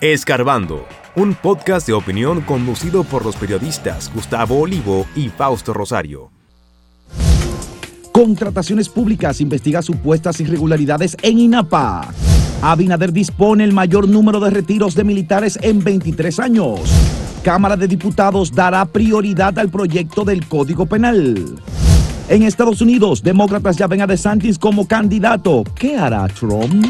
Escarbando, 0.00 0.86
un 1.16 1.34
podcast 1.34 1.84
de 1.88 1.92
opinión 1.92 2.40
conducido 2.42 3.02
por 3.02 3.24
los 3.24 3.34
periodistas 3.34 4.12
Gustavo 4.14 4.60
Olivo 4.60 5.06
y 5.16 5.28
Fausto 5.28 5.74
Rosario. 5.74 6.30
Contrataciones 8.12 8.88
Públicas 8.88 9.40
investiga 9.40 9.82
supuestas 9.82 10.38
irregularidades 10.38 11.16
en 11.20 11.40
INAPA. 11.40 12.14
Abinader 12.62 13.12
dispone 13.12 13.64
el 13.64 13.72
mayor 13.72 14.08
número 14.08 14.38
de 14.38 14.50
retiros 14.50 14.94
de 14.94 15.02
militares 15.02 15.58
en 15.62 15.82
23 15.82 16.38
años. 16.38 16.78
Cámara 17.42 17.76
de 17.76 17.88
Diputados 17.88 18.52
dará 18.52 18.84
prioridad 18.84 19.58
al 19.58 19.68
proyecto 19.68 20.24
del 20.24 20.46
Código 20.46 20.86
Penal. 20.86 21.56
En 22.28 22.44
Estados 22.44 22.80
Unidos, 22.80 23.24
demócratas 23.24 23.76
ya 23.76 23.88
ven 23.88 24.02
a 24.02 24.06
DeSantis 24.06 24.60
como 24.60 24.86
candidato. 24.86 25.64
¿Qué 25.74 25.96
hará 25.96 26.28
Trump? 26.28 26.86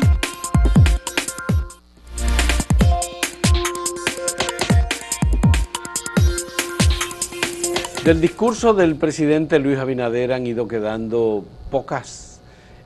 Del 8.09 8.23
discurso 8.23 8.73
del 8.73 8.97
presidente 8.97 9.59
Luis 9.59 9.79
Abinader 9.79 10.33
han 10.33 10.47
ido 10.47 10.66
quedando 10.66 11.45
pocas 11.71 12.41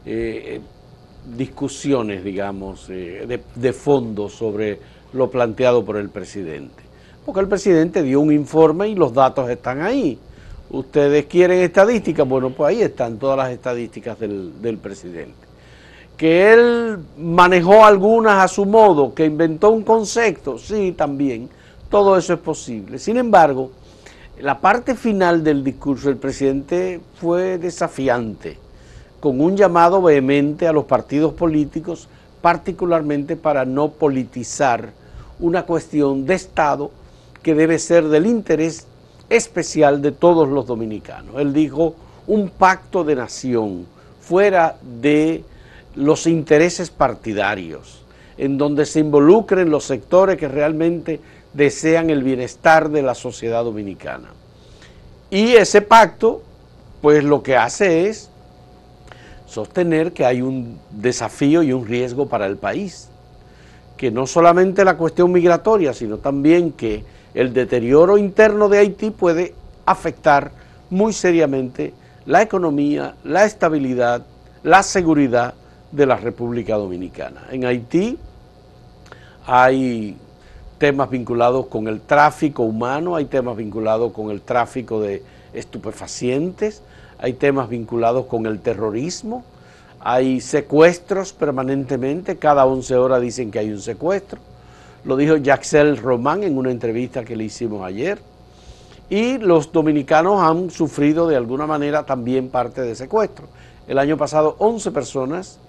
eh, 0.05 0.61
discusiones, 1.37 2.25
digamos, 2.25 2.91
eh, 2.91 3.25
de, 3.29 3.41
de 3.55 3.73
fondo 3.73 4.29
sobre 4.29 4.81
lo 5.13 5.31
planteado 5.31 5.85
por 5.85 5.97
el 5.97 6.09
presidente. 6.09 6.83
Porque 7.25 7.39
el 7.39 7.47
presidente 7.47 8.03
dio 8.03 8.19
un 8.19 8.33
informe 8.33 8.89
y 8.89 8.97
los 8.97 9.15
datos 9.15 9.49
están 9.49 9.83
ahí. 9.83 10.19
Ustedes 10.71 11.27
quieren 11.27 11.61
estadísticas, 11.61 12.27
bueno, 12.29 12.51
pues 12.51 12.71
ahí 12.71 12.83
están 12.83 13.17
todas 13.19 13.37
las 13.37 13.53
estadísticas 13.53 14.19
del, 14.19 14.61
del 14.61 14.79
presidente. 14.79 15.47
Que 16.17 16.53
él 16.53 16.99
manejó 17.17 17.85
algunas 17.85 18.43
a 18.43 18.49
su 18.49 18.67
modo, 18.67 19.15
que 19.15 19.25
inventó 19.25 19.71
un 19.71 19.85
concepto, 19.85 20.59
sí, 20.59 20.95
también, 20.99 21.49
todo 21.89 22.19
eso 22.19 22.33
es 22.33 22.41
posible. 22.41 22.99
Sin 22.99 23.19
embargo, 23.19 23.71
la 24.43 24.61
parte 24.61 24.97
final 24.97 25.45
del 25.45 25.63
discurso 25.63 26.09
del 26.09 26.17
presidente 26.17 27.01
fue 27.21 27.59
desafiante, 27.59 28.59
con 29.21 29.41
un 29.41 29.57
llamado 29.57 30.03
vehemente 30.03 30.67
a 30.67 30.73
los 30.73 30.85
partidos 30.85 31.33
políticos, 31.35 32.09
particularmente 32.41 33.37
para 33.37 33.65
no 33.65 33.93
politizar 33.93 34.91
una 35.39 35.63
cuestión 35.63 36.27
de 36.27 36.35
Estado 36.35 36.91
que 37.41 37.55
debe 37.55 37.79
ser 37.79 38.09
del 38.09 38.27
interés 38.27 38.89
especial 39.29 40.03
de 40.03 40.11
todos 40.11 40.49
los 40.49 40.67
dominicanos. 40.67 41.37
Él 41.39 41.53
dijo 41.53 41.95
un 42.27 42.49
pacto 42.51 43.05
de 43.05 43.15
nación 43.15 43.87
fuera 44.21 44.77
de 45.01 45.45
los 45.95 46.27
intereses 46.27 46.91
partidarios, 46.91 48.03
en 48.37 48.59
donde 48.59 48.87
se 48.87 48.99
involucren 48.99 49.71
los 49.71 49.85
sectores 49.85 50.37
que 50.37 50.49
realmente 50.49 51.21
desean 51.55 52.11
el 52.11 52.23
bienestar 52.23 52.91
de 52.91 53.03
la 53.03 53.15
sociedad 53.15 53.65
dominicana. 53.65 54.29
Y 55.31 55.53
ese 55.53 55.83
pacto, 55.83 56.43
pues 57.01 57.25
lo 57.25 57.43
que 57.43 57.57
hace 57.57 58.09
es 58.09 58.31
sostener 59.47 60.13
que 60.13 60.25
hay 60.25 60.41
un 60.43 60.79
desafío 60.91 61.63
y 61.63 61.73
un 61.73 61.87
riesgo 61.87 62.27
para 62.27 62.47
el 62.47 62.57
país, 62.57 63.09
que 63.97 64.11
no 64.11 64.27
solamente 64.27 64.85
la 64.85 64.97
cuestión 64.97 65.31
migratoria, 65.31 65.93
sino 65.93 66.19
también 66.19 66.73
que 66.73 67.05
el 67.35 67.53
deterioro 67.53 68.19
interno 68.19 68.69
de 68.69 68.79
Haití 68.79 69.11
puede 69.11 69.55
afectar 69.87 70.53
muy 70.91 71.13
seriamente 71.13 71.93
la 72.27 72.43
economía, 72.43 73.15
la 73.25 73.45
estabilidad, 73.45 74.23
la 74.63 74.83
seguridad 74.83 75.55
de 75.91 76.07
la 76.07 76.17
República 76.17 76.77
Dominicana. 76.77 77.47
En 77.51 77.65
Haití 77.65 78.19
hay 79.47 80.17
temas 80.83 81.11
vinculados 81.11 81.67
con 81.67 81.87
el 81.87 82.01
tráfico 82.01 82.65
humano, 82.65 83.15
hay 83.15 83.27
temas 83.27 83.57
vinculados 83.57 84.13
con 84.13 84.33
el 84.33 84.41
tráfico 84.41 85.01
de 85.01 85.23
estupefacientes, 85.55 86.83
hay 87.21 87.35
temas 87.35 87.69
vinculados 87.69 88.27
con 88.27 88.47
el 88.47 88.59
terrorismo, 88.59 89.45
hay 90.01 90.41
secuestros 90.41 91.33
permanentemente, 91.35 92.37
cada 92.37 92.67
11 92.67 92.97
horas 92.97 93.21
dicen 93.23 93.53
que 93.53 93.61
hay 93.61 93.71
un 93.71 93.81
secuestro, 93.81 94.41
lo 95.05 95.17
dijo 95.17 95.37
Jaxel 95.41 95.99
Román 95.99 96.43
en 96.43 96.59
una 96.59 96.73
entrevista 96.73 97.25
que 97.25 97.37
le 97.37 97.45
hicimos 97.45 97.85
ayer, 97.85 98.19
y 99.09 99.39
los 99.39 99.71
dominicanos 99.71 100.43
han 100.43 100.69
sufrido 100.73 101.29
de 101.29 101.37
alguna 101.37 101.69
manera 101.69 102.07
también 102.07 102.49
parte 102.49 102.81
de 102.81 102.97
secuestro. 102.97 103.47
El 103.87 104.01
año 104.01 104.17
pasado 104.17 104.57
11 104.59 104.91
personas 104.91 105.61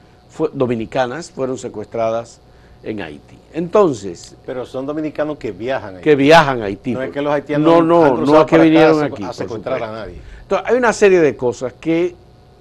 dominicanas 0.54 1.30
fueron 1.30 1.60
secuestradas 1.60 2.42
en 2.84 3.02
Haití. 3.02 3.38
Entonces... 3.54 4.36
Pero 4.46 4.66
son 4.66 4.86
dominicanos 4.86 5.38
que 5.38 5.52
viajan 5.52 5.96
a 5.96 5.98
Haití. 5.98 6.04
Que 6.04 6.16
viajan 6.16 6.62
a 6.62 6.66
Haití. 6.66 6.94
No 6.94 7.02
es 7.02 7.12
que 7.12 7.22
los 7.22 7.34
haitianos 7.34 7.68
no, 7.68 7.82
no, 7.82 8.18
no 8.18 8.42
es 8.42 8.46
que 8.46 8.58
vinieron 8.58 9.02
a, 9.02 9.06
aquí. 9.06 9.24
a 9.24 9.34
secuestrar 9.34 9.82
a 9.84 9.92
nadie. 9.92 10.20
Entonces, 10.42 10.68
hay 10.70 10.78
una 10.78 10.94
serie 10.94 11.20
de 11.20 11.36
cosas 11.36 11.74
que 11.74 12.16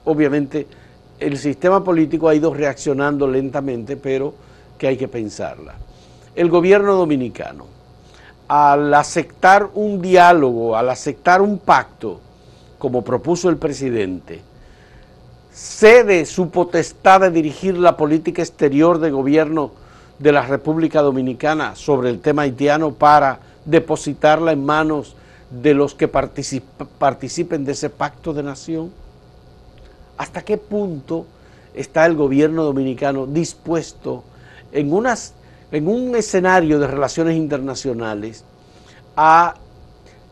obviamente 0.05 0.66
el 1.19 1.38
sistema 1.38 1.82
político 1.82 2.28
ha 2.28 2.34
ido 2.34 2.53
reaccionando 2.53 3.27
lentamente, 3.28 3.97
pero 3.97 4.34
que 4.78 4.88
hay 4.88 4.97
que 4.97 5.09
pensarla. 5.09 5.75
El 6.34 6.49
gobierno 6.49 6.94
dominicano, 6.94 7.66
al 8.49 8.93
aceptar 8.94 9.71
un 9.75 10.00
diálogo, 10.00 10.77
al 10.77 10.91
aceptar 10.91 11.43
un 11.43 11.59
pacto, 11.59 12.21
como 12.78 13.03
propuso 13.03 13.49
el 13.49 13.56
presidente, 13.56 14.41
cede 15.53 16.25
su 16.25 16.50
potestad 16.50 17.21
de 17.21 17.31
dirigir 17.31 17.78
la 17.78 17.97
política 17.97 18.43
exterior 18.43 18.99
de 18.99 19.11
gobierno 19.11 19.71
de 20.22 20.31
la 20.31 20.43
República 20.43 21.03
Dominicana 21.03 21.75
sobre 21.75 22.09
el 22.09 22.21
tema 22.21 22.43
haitiano 22.43 22.93
para 22.93 23.41
depositarla 23.65 24.53
en 24.53 24.65
manos 24.65 25.16
de 25.50 25.75
los 25.75 25.94
que 25.94 26.06
participen 26.06 27.65
de 27.65 27.72
ese 27.72 27.91
pacto 27.91 28.32
de 28.32 28.44
nación? 28.44 28.93
¿Hasta 30.16 30.43
qué 30.43 30.59
punto 30.59 31.27
está 31.75 32.06
el 32.06 32.15
gobierno 32.15 32.62
dominicano 32.62 33.27
dispuesto 33.27 34.22
en, 34.71 34.93
unas, 34.93 35.34
en 35.72 35.88
un 35.88 36.15
escenario 36.15 36.78
de 36.78 36.87
relaciones 36.87 37.37
internacionales 37.37 38.44
a 39.16 39.56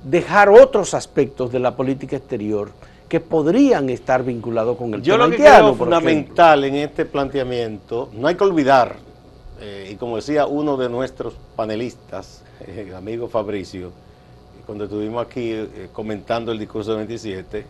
dejar 0.05 0.51
otros 0.51 0.95
aspectos 0.95 1.51
de 1.51 1.59
la 1.59 1.75
política 1.75 2.17
exterior 2.17 2.71
que 3.09 3.19
podrían 3.19 3.91
estar 3.91 4.23
vinculados 4.23 4.77
con 4.77 4.95
el 4.95 5.03
Yo 5.03 5.15
tema 5.15 5.25
lo 5.25 5.31
que 5.31 5.37
haitiano, 5.39 5.59
creo 5.59 5.69
por 5.77 5.89
fundamental 5.89 6.63
en 6.63 6.77
este 6.77 7.05
planteamiento, 7.05 8.09
no 8.15 8.29
hay 8.29 8.37
que 8.37 8.45
olvidar, 8.45 9.10
eh, 9.61 9.91
y 9.93 9.97
como 9.97 10.17
decía 10.17 10.47
uno 10.47 10.77
de 10.77 10.89
nuestros 10.89 11.35
panelistas, 11.57 12.43
eh, 12.61 12.87
el 12.89 12.95
amigo 12.95 13.29
Fabricio, 13.29 13.93
cuando 14.67 14.85
estuvimos 14.85 15.27
aquí 15.27 15.53
eh, 15.53 15.89
comentando 15.93 16.53
el 16.53 16.59
discurso 16.59 16.91
del 16.91 17.07
27, 17.07 17.67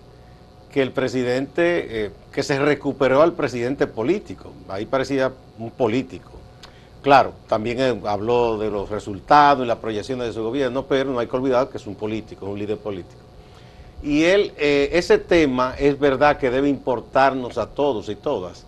que 0.73 0.83
el 0.83 0.93
presidente, 0.93 2.05
eh, 2.07 2.11
que 2.33 2.43
se 2.43 2.59
recuperó 2.59 3.23
al 3.23 3.33
presidente 3.33 3.87
político, 3.87 4.53
ahí 4.69 4.87
parecía 4.87 5.33
un 5.59 5.71
político. 5.71 6.31
Claro, 7.03 7.33
también 7.49 7.81
eh, 7.81 8.01
habló 8.05 8.59
de 8.59 8.71
los 8.71 8.89
resultados 8.89 9.65
y 9.65 9.69
las 9.69 9.79
proyecciones 9.79 10.29
de 10.29 10.33
su 10.33 10.43
gobierno, 10.43 10.85
pero 10.87 11.11
no 11.11 11.19
hay 11.19 11.27
que 11.27 11.37
olvidar 11.37 11.69
que 11.69 11.79
es 11.79 11.87
un 11.87 11.95
político, 11.97 12.47
un 12.47 12.59
líder 12.59 12.79
político. 12.79 13.21
Y 14.03 14.25
él, 14.25 14.53
eh, 14.57 14.91
ese 14.93 15.19
tema 15.19 15.75
es 15.79 15.99
verdad 15.99 16.39
que 16.39 16.51
debe 16.51 16.69
importarnos 16.69 17.59
a 17.59 17.67
todos 17.67 18.09
y 18.09 18.15
todas, 18.15 18.65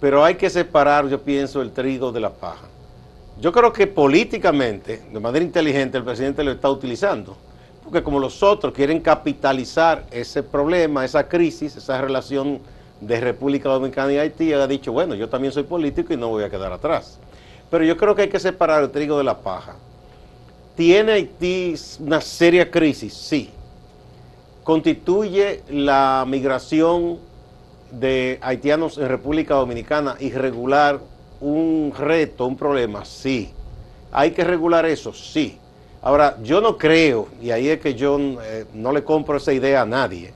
pero 0.00 0.24
hay 0.24 0.36
que 0.36 0.48
separar, 0.48 1.08
yo 1.08 1.20
pienso, 1.20 1.60
el 1.60 1.72
trigo 1.72 2.10
de 2.10 2.20
la 2.20 2.30
paja. 2.30 2.66
Yo 3.40 3.52
creo 3.52 3.72
que 3.72 3.86
políticamente, 3.86 5.02
de 5.12 5.20
manera 5.20 5.44
inteligente, 5.44 5.98
el 5.98 6.04
presidente 6.04 6.42
lo 6.42 6.52
está 6.52 6.70
utilizando, 6.70 7.36
porque 7.84 8.02
como 8.02 8.18
los 8.18 8.42
otros 8.42 8.72
quieren 8.72 9.00
capitalizar 9.00 10.04
ese 10.10 10.42
problema, 10.42 11.04
esa 11.04 11.28
crisis, 11.28 11.76
esa 11.76 12.00
relación 12.00 12.60
de 13.00 13.20
República 13.20 13.68
Dominicana 13.68 14.12
y 14.12 14.18
Haití, 14.18 14.52
ha 14.52 14.66
dicho, 14.66 14.92
bueno, 14.92 15.14
yo 15.14 15.28
también 15.28 15.52
soy 15.52 15.62
político 15.62 16.12
y 16.12 16.16
no 16.16 16.28
voy 16.28 16.44
a 16.44 16.50
quedar 16.50 16.72
atrás. 16.72 17.18
Pero 17.70 17.84
yo 17.84 17.96
creo 17.96 18.14
que 18.14 18.22
hay 18.22 18.28
que 18.28 18.40
separar 18.40 18.82
el 18.82 18.90
trigo 18.90 19.16
de 19.16 19.24
la 19.24 19.38
paja. 19.38 19.76
¿Tiene 20.76 21.12
Haití 21.12 21.74
una 22.00 22.20
seria 22.20 22.70
crisis? 22.70 23.14
Sí. 23.14 23.50
¿Constituye 24.64 25.62
la 25.70 26.24
migración 26.28 27.18
de 27.90 28.38
haitianos 28.42 28.98
en 28.98 29.08
República 29.08 29.54
Dominicana 29.54 30.16
irregular 30.20 31.00
un 31.40 31.92
reto, 31.96 32.46
un 32.46 32.56
problema? 32.56 33.04
Sí. 33.04 33.52
¿Hay 34.12 34.32
que 34.32 34.44
regular 34.44 34.86
eso? 34.86 35.12
Sí. 35.12 35.58
Ahora, 36.02 36.38
yo 36.42 36.60
no 36.60 36.78
creo, 36.78 37.28
y 37.42 37.50
ahí 37.50 37.68
es 37.68 37.80
que 37.80 37.94
yo 37.94 38.18
eh, 38.18 38.64
no 38.72 38.92
le 38.92 39.04
compro 39.04 39.36
esa 39.36 39.52
idea 39.52 39.82
a 39.82 39.86
nadie, 39.86 40.32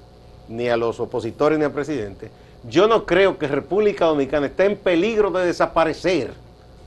ni 0.49 0.69
a 0.69 0.77
los 0.77 1.01
opositores 1.01 1.59
ni 1.59 1.65
al 1.65 1.73
presidente, 1.73 2.31
yo 2.69 2.87
no 2.87 3.07
creo 3.07 3.39
que 3.39 3.47
República 3.47 4.07
Dominicana 4.07 4.47
esté 4.47 4.67
en 4.67 4.77
peligro 4.77 5.31
de 5.31 5.47
desaparecer 5.47 6.33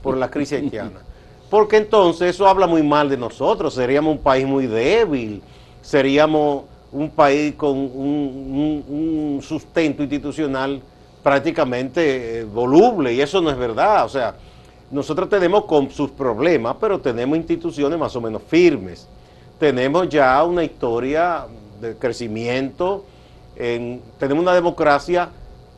por 0.04 0.18
la 0.18 0.30
crisis 0.30 0.60
haitiana. 0.60 1.02
Porque 1.50 1.78
entonces 1.78 2.36
eso 2.36 2.48
habla 2.48 2.68
muy 2.68 2.84
mal 2.84 3.10
de 3.10 3.18
nosotros, 3.18 3.74
seríamos 3.74 4.18
un 4.18 4.22
país 4.22 4.46
muy 4.46 4.68
débil, 4.68 5.42
seríamos 5.82 6.64
un 6.92 7.10
país 7.10 7.56
con 7.56 7.78
un, 7.78 9.40
sustento 9.42 10.04
institucional 10.04 10.82
prácticamente 11.24 12.40
eh, 12.40 12.44
voluble, 12.44 13.14
y 13.14 13.22
eso 13.22 13.42
no 13.42 13.50
es 13.50 13.58
verdad. 13.58 14.06
O 14.06 14.10
sea, 14.10 14.36
nosotros 14.92 15.30
tenemos 15.30 15.66
con 15.66 15.90
sus 15.92 16.12
problemas, 16.12 16.76
pero 16.80 17.00
tenemos 17.00 17.38
instituciones 17.38 18.00
más 18.00 18.16
o 18.16 18.22
menos 18.22 18.42
firmes. 18.48 19.08
Tenemos 19.60 20.08
ya 20.10 20.44
una 20.44 20.64
historia 20.64 21.46
de 21.82 21.96
crecimiento, 21.96 23.04
tenemos 23.56 24.44
una 24.44 24.54
democracia 24.54 25.30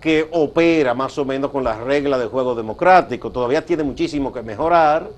que 0.01 0.27
opera 0.31 0.93
más 0.93 1.17
o 1.17 1.25
menos 1.25 1.51
con 1.51 1.63
las 1.63 1.79
reglas 1.79 2.19
del 2.19 2.29
juego 2.29 2.55
democrático. 2.55 3.31
Todavía 3.31 3.65
tiene 3.65 3.83
muchísimo 3.83 4.31
que 4.31 4.41
mejorar, 4.41 5.09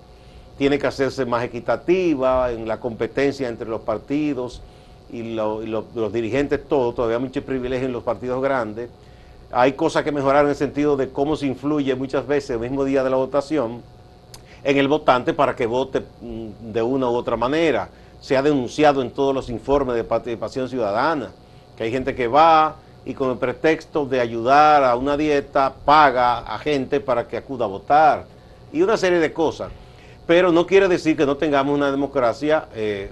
tiene 0.58 0.78
que 0.78 0.88
hacerse 0.88 1.26
más 1.26 1.44
equitativa 1.44 2.52
en 2.52 2.68
la 2.68 2.80
competencia 2.80 3.48
entre 3.48 3.68
los 3.68 3.82
partidos 3.82 4.62
y, 5.12 5.34
los 5.34 6.14
dirigentes, 6.14 6.68
todo. 6.68 6.94
Todavía 6.94 7.18
hay 7.18 7.24
muchos 7.24 7.44
privilegios 7.44 7.88
en 7.88 7.94
los 7.94 8.04
partidos 8.04 8.42
grandes. 8.42 8.90
Hay 9.52 9.74
cosas 9.74 10.04
que 10.04 10.12
mejorar 10.12 10.46
en 10.46 10.52
el 10.52 10.56
sentido 10.56 10.96
de 10.96 11.10
cómo 11.10 11.36
se 11.36 11.46
influye 11.46 11.94
muchas 11.96 12.26
veces 12.26 12.52
el 12.52 12.60
mismo 12.60 12.86
día 12.86 13.04
de 13.04 13.10
la 13.10 13.18
votación 13.18 13.82
en 14.64 14.78
el 14.78 14.88
votante 14.88 15.34
para 15.34 15.56
que 15.56 15.66
vote 15.66 16.02
mm, 16.22 16.72
de 16.72 16.82
una 16.82 17.10
u 17.10 17.16
otra 17.16 17.36
manera. 17.36 17.90
Se 18.22 18.38
ha 18.38 18.42
denunciado 18.42 19.02
en 19.02 19.12
todos 19.12 19.34
los 19.34 19.50
informes 19.50 19.96
de 19.96 20.04
participación 20.04 20.70
ciudadana 20.70 21.32
que 21.76 21.84
hay 21.84 21.92
gente 21.92 22.16
que 22.16 22.28
va 22.28 22.76
y 23.04 23.14
con 23.14 23.32
el 23.32 23.38
pretexto 23.38 24.06
de 24.06 24.22
ayudar 24.22 24.84
a 24.84 24.96
una 24.96 25.18
dieta 25.18 25.74
paga 25.84 26.40
a 26.40 26.60
gente 26.60 27.00
para 27.00 27.28
que 27.28 27.38
acuda 27.38 27.66
a 27.66 27.68
votar 27.68 28.26
y 28.72 28.82
una 28.82 28.96
serie 28.96 29.20
de 29.20 29.34
cosas. 29.34 29.72
Pero 30.28 30.52
no 30.52 30.66
quiere 30.66 30.88
decir 30.88 31.18
que 31.18 31.26
no 31.26 31.36
tengamos 31.36 31.76
una 31.76 31.92
democracia 31.92 32.68
eh, 32.76 33.12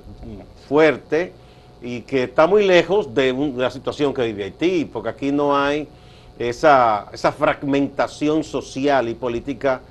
fuerte 0.68 1.34
y 1.82 2.02
que 2.02 2.24
está 2.24 2.48
muy 2.48 2.66
lejos 2.66 3.14
de, 3.14 3.34
la 3.56 3.72
situación 3.72 4.14
que 4.14 4.24
vive 4.24 4.44
Haití, 4.46 4.86
porque 4.86 5.10
aquí 5.10 5.32
no 5.32 5.58
hay 5.58 5.88
esa, 6.38 7.08
esa 7.14 7.32
fragmentación 7.32 8.44
social 8.44 9.10
y 9.10 9.14
política 9.14 9.82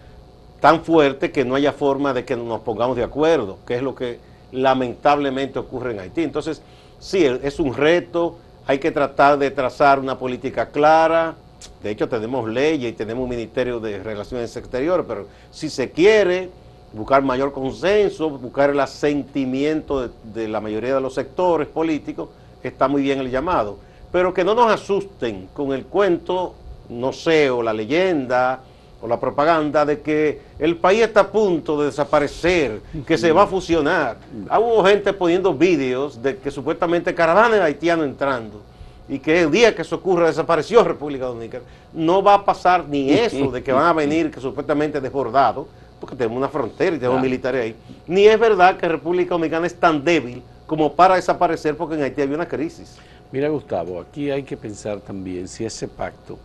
tan 0.60 0.84
fuerte 0.84 1.30
que 1.30 1.44
no 1.44 1.54
haya 1.54 1.72
forma 1.72 2.12
de 2.12 2.24
que 2.24 2.36
nos 2.36 2.60
pongamos 2.60 2.96
de 2.96 3.04
acuerdo, 3.04 3.58
que 3.66 3.76
es 3.76 3.82
lo 3.82 3.94
que 3.94 4.18
lamentablemente 4.52 5.58
ocurre 5.58 5.92
en 5.92 6.00
Haití. 6.00 6.22
Entonces, 6.22 6.62
sí, 6.98 7.24
es 7.24 7.60
un 7.60 7.74
reto, 7.74 8.36
hay 8.66 8.78
que 8.78 8.90
tratar 8.90 9.38
de 9.38 9.50
trazar 9.50 9.98
una 9.98 10.18
política 10.18 10.68
clara. 10.68 11.34
De 11.82 11.90
hecho, 11.90 12.08
tenemos 12.08 12.48
leyes 12.48 12.92
y 12.92 12.94
tenemos 12.94 13.24
un 13.24 13.30
Ministerio 13.30 13.80
de 13.80 14.02
Relaciones 14.02 14.54
Exteriores, 14.56 15.06
pero 15.08 15.26
si 15.50 15.70
se 15.70 15.90
quiere 15.90 16.50
buscar 16.92 17.22
mayor 17.22 17.52
consenso, 17.52 18.30
buscar 18.30 18.70
el 18.70 18.80
asentimiento 18.80 20.08
de, 20.24 20.48
la 20.48 20.60
mayoría 20.60 20.94
de 20.94 21.00
los 21.00 21.14
sectores 21.14 21.68
políticos, 21.68 22.28
está 22.62 22.88
muy 22.88 23.02
bien 23.02 23.18
el 23.20 23.30
llamado. 23.30 23.78
Pero 24.10 24.32
que 24.32 24.44
no 24.44 24.54
nos 24.54 24.70
asusten 24.70 25.48
con 25.52 25.72
el 25.72 25.84
cuento, 25.84 26.54
no 26.88 27.12
sé, 27.12 27.50
o 27.50 27.62
la 27.62 27.72
leyenda, 27.72 28.60
o 29.00 29.06
la 29.06 29.20
propaganda 29.20 29.84
de 29.84 30.00
que 30.00 30.40
el 30.58 30.76
país 30.76 31.02
está 31.02 31.20
a 31.20 31.28
punto 31.28 31.78
de 31.78 31.86
desaparecer, 31.86 32.80
que 33.06 33.18
se 33.18 33.30
va 33.32 33.42
a 33.42 33.46
fusionar. 33.46 34.16
Hubo 34.50 34.84
gente 34.84 35.12
poniendo 35.12 35.54
vídeos 35.54 36.20
de 36.20 36.38
que 36.38 36.50
supuestamente 36.50 37.14
caravanas 37.14 37.60
haitianos 37.60 38.06
entrando 38.06 38.62
y 39.08 39.18
que 39.18 39.42
el 39.42 39.50
día 39.50 39.74
que 39.74 39.82
eso 39.82 39.96
ocurra 39.96 40.26
desapareció 40.26 40.82
República 40.84 41.26
Dominicana. 41.26 41.64
No 41.92 42.22
va 42.22 42.34
a 42.34 42.44
pasar 42.44 42.86
ni 42.88 43.10
eso 43.12 43.50
de 43.50 43.62
que 43.62 43.72
van 43.72 43.86
a 43.86 43.92
venir 43.92 44.30
que 44.30 44.40
supuestamente 44.40 45.00
desbordados, 45.00 45.66
porque 46.08 46.24
tenemos 46.24 46.38
una 46.38 46.48
frontera 46.48 46.96
y 46.96 46.98
tenemos 46.98 47.20
militares 47.20 47.62
ahí. 47.62 47.74
Ni 48.06 48.24
es 48.24 48.40
verdad 48.40 48.78
que 48.78 48.88
República 48.88 49.30
Dominicana 49.30 49.66
es 49.66 49.78
tan 49.78 50.02
débil 50.02 50.42
como 50.66 50.94
para 50.94 51.16
desaparecer 51.16 51.76
porque 51.76 51.96
en 51.96 52.02
Haití 52.02 52.22
había 52.22 52.34
una 52.34 52.48
crisis. 52.48 52.96
Mira 53.30 53.50
Gustavo, 53.50 54.00
aquí 54.00 54.30
hay 54.30 54.42
que 54.42 54.56
pensar 54.56 55.00
también 55.00 55.48
si 55.48 55.66
ese 55.66 55.86
pacto 55.86 56.38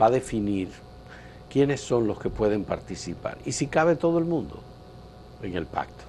va 0.00 0.06
a 0.06 0.10
definir 0.10 0.68
quiénes 1.48 1.80
son 1.80 2.08
los 2.08 2.18
que 2.18 2.28
pueden 2.28 2.64
participar 2.64 3.38
y 3.46 3.52
si 3.52 3.68
cabe 3.68 3.94
todo 3.94 4.18
el 4.18 4.24
mundo 4.24 4.58
en 5.42 5.54
el 5.54 5.66
pacto. 5.66 6.02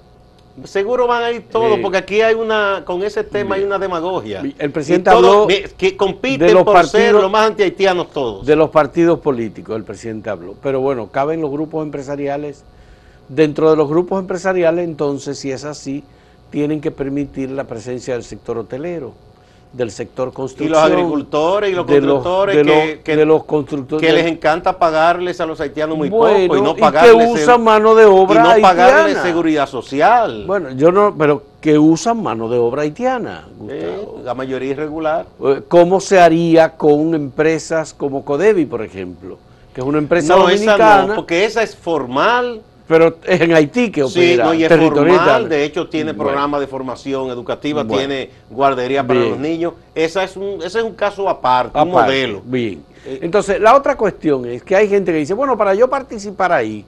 Seguro 0.64 1.06
van 1.06 1.22
a 1.22 1.30
ir 1.30 1.48
todos, 1.48 1.78
porque 1.80 1.98
aquí 1.98 2.22
hay 2.22 2.34
una, 2.34 2.82
con 2.84 3.02
ese 3.02 3.22
tema 3.22 3.54
hay 3.56 3.62
una 3.62 3.78
demagogia. 3.78 4.42
El 4.58 4.72
presidente 4.72 5.10
habló 5.10 5.46
que 5.46 5.96
compiten 5.96 6.54
los 6.54 6.64
por 6.64 6.72
partidos, 6.72 6.92
ser 6.92 7.14
los 7.14 7.30
más 7.30 7.50
antihaitianos 7.50 8.10
todos. 8.10 8.46
De 8.46 8.56
los 8.56 8.70
partidos 8.70 9.20
políticos, 9.20 9.76
el 9.76 9.84
presidente 9.84 10.30
habló. 10.30 10.54
Pero 10.62 10.80
bueno, 10.80 11.08
caben 11.08 11.42
los 11.42 11.50
grupos 11.50 11.84
empresariales. 11.84 12.64
Dentro 13.28 13.70
de 13.70 13.76
los 13.76 13.88
grupos 13.88 14.20
empresariales, 14.20 14.84
entonces, 14.84 15.38
si 15.38 15.50
es 15.50 15.64
así, 15.64 16.04
tienen 16.50 16.80
que 16.80 16.90
permitir 16.90 17.50
la 17.50 17.64
presencia 17.64 18.14
del 18.14 18.22
sector 18.22 18.58
hotelero 18.58 19.14
del 19.76 19.90
sector 19.90 20.32
construcción. 20.32 20.68
Y 20.68 20.72
los 20.72 20.82
agricultores 20.82 21.70
y 21.70 21.74
los 21.74 21.86
constructores 21.86 22.98
que, 23.04 23.24
los 23.24 23.44
constructores 23.44 24.06
que 24.06 24.12
les 24.12 24.26
encanta 24.26 24.78
pagarles 24.78 25.40
a 25.40 25.46
los 25.46 25.60
haitianos 25.60 25.98
muy 25.98 26.10
poco 26.10 26.38
y 26.38 26.48
no 26.48 26.74
pagarles 26.74 27.14
que 27.14 27.42
usan 27.42 27.62
mano 27.62 27.94
de 27.94 28.04
obra 28.06 28.58
y 28.58 28.60
no 28.60 28.62
pagarles 28.62 29.18
seguridad 29.18 29.68
social. 29.68 30.44
Bueno, 30.46 30.70
yo 30.70 30.90
no, 30.90 31.14
pero 31.16 31.42
que 31.60 31.78
usan 31.78 32.22
mano 32.22 32.48
de 32.48 32.58
obra 32.58 32.82
haitiana, 32.82 33.48
la 34.24 34.34
mayoría 34.34 34.70
irregular. 34.70 35.26
Eh, 35.44 35.62
¿Cómo 35.68 36.00
se 36.00 36.20
haría 36.20 36.76
con 36.76 37.14
empresas 37.14 37.92
como 37.92 38.24
Codevi, 38.24 38.66
por 38.66 38.82
ejemplo? 38.82 39.38
Que 39.74 39.82
es 39.82 39.86
una 39.86 39.98
empresa 39.98 40.36
no, 40.36 40.42
dominicana. 40.42 40.74
Esa 40.74 41.06
no, 41.08 41.14
porque 41.16 41.44
esa 41.44 41.62
es 41.62 41.76
formal 41.76 42.62
pero 42.86 43.16
es 43.24 43.40
en 43.40 43.52
Haití 43.52 43.90
que 43.90 44.02
opera. 44.02 44.50
Sí, 44.52 44.58
y 44.58 44.64
es 44.64 44.72
formal, 44.72 45.48
de 45.48 45.64
hecho 45.64 45.88
tiene 45.88 46.14
programa 46.14 46.60
de 46.60 46.66
formación 46.66 47.30
educativa, 47.30 47.86
tiene 47.86 48.30
guardería 48.48 49.06
para 49.06 49.20
los 49.20 49.38
niños. 49.38 49.74
Esa 49.94 50.24
es 50.24 50.36
un, 50.36 50.62
ese 50.62 50.78
es 50.78 50.84
un 50.84 50.94
caso 50.94 51.28
aparte, 51.28 51.78
un 51.78 51.90
modelo. 51.90 52.42
Bien. 52.44 52.82
Eh, 53.04 53.20
Entonces, 53.22 53.60
la 53.60 53.76
otra 53.76 53.96
cuestión 53.96 54.46
es 54.46 54.62
que 54.62 54.76
hay 54.76 54.88
gente 54.88 55.12
que 55.12 55.18
dice, 55.18 55.34
bueno, 55.34 55.56
para 55.56 55.74
yo 55.74 55.88
participar 55.88 56.52
ahí, 56.52 56.84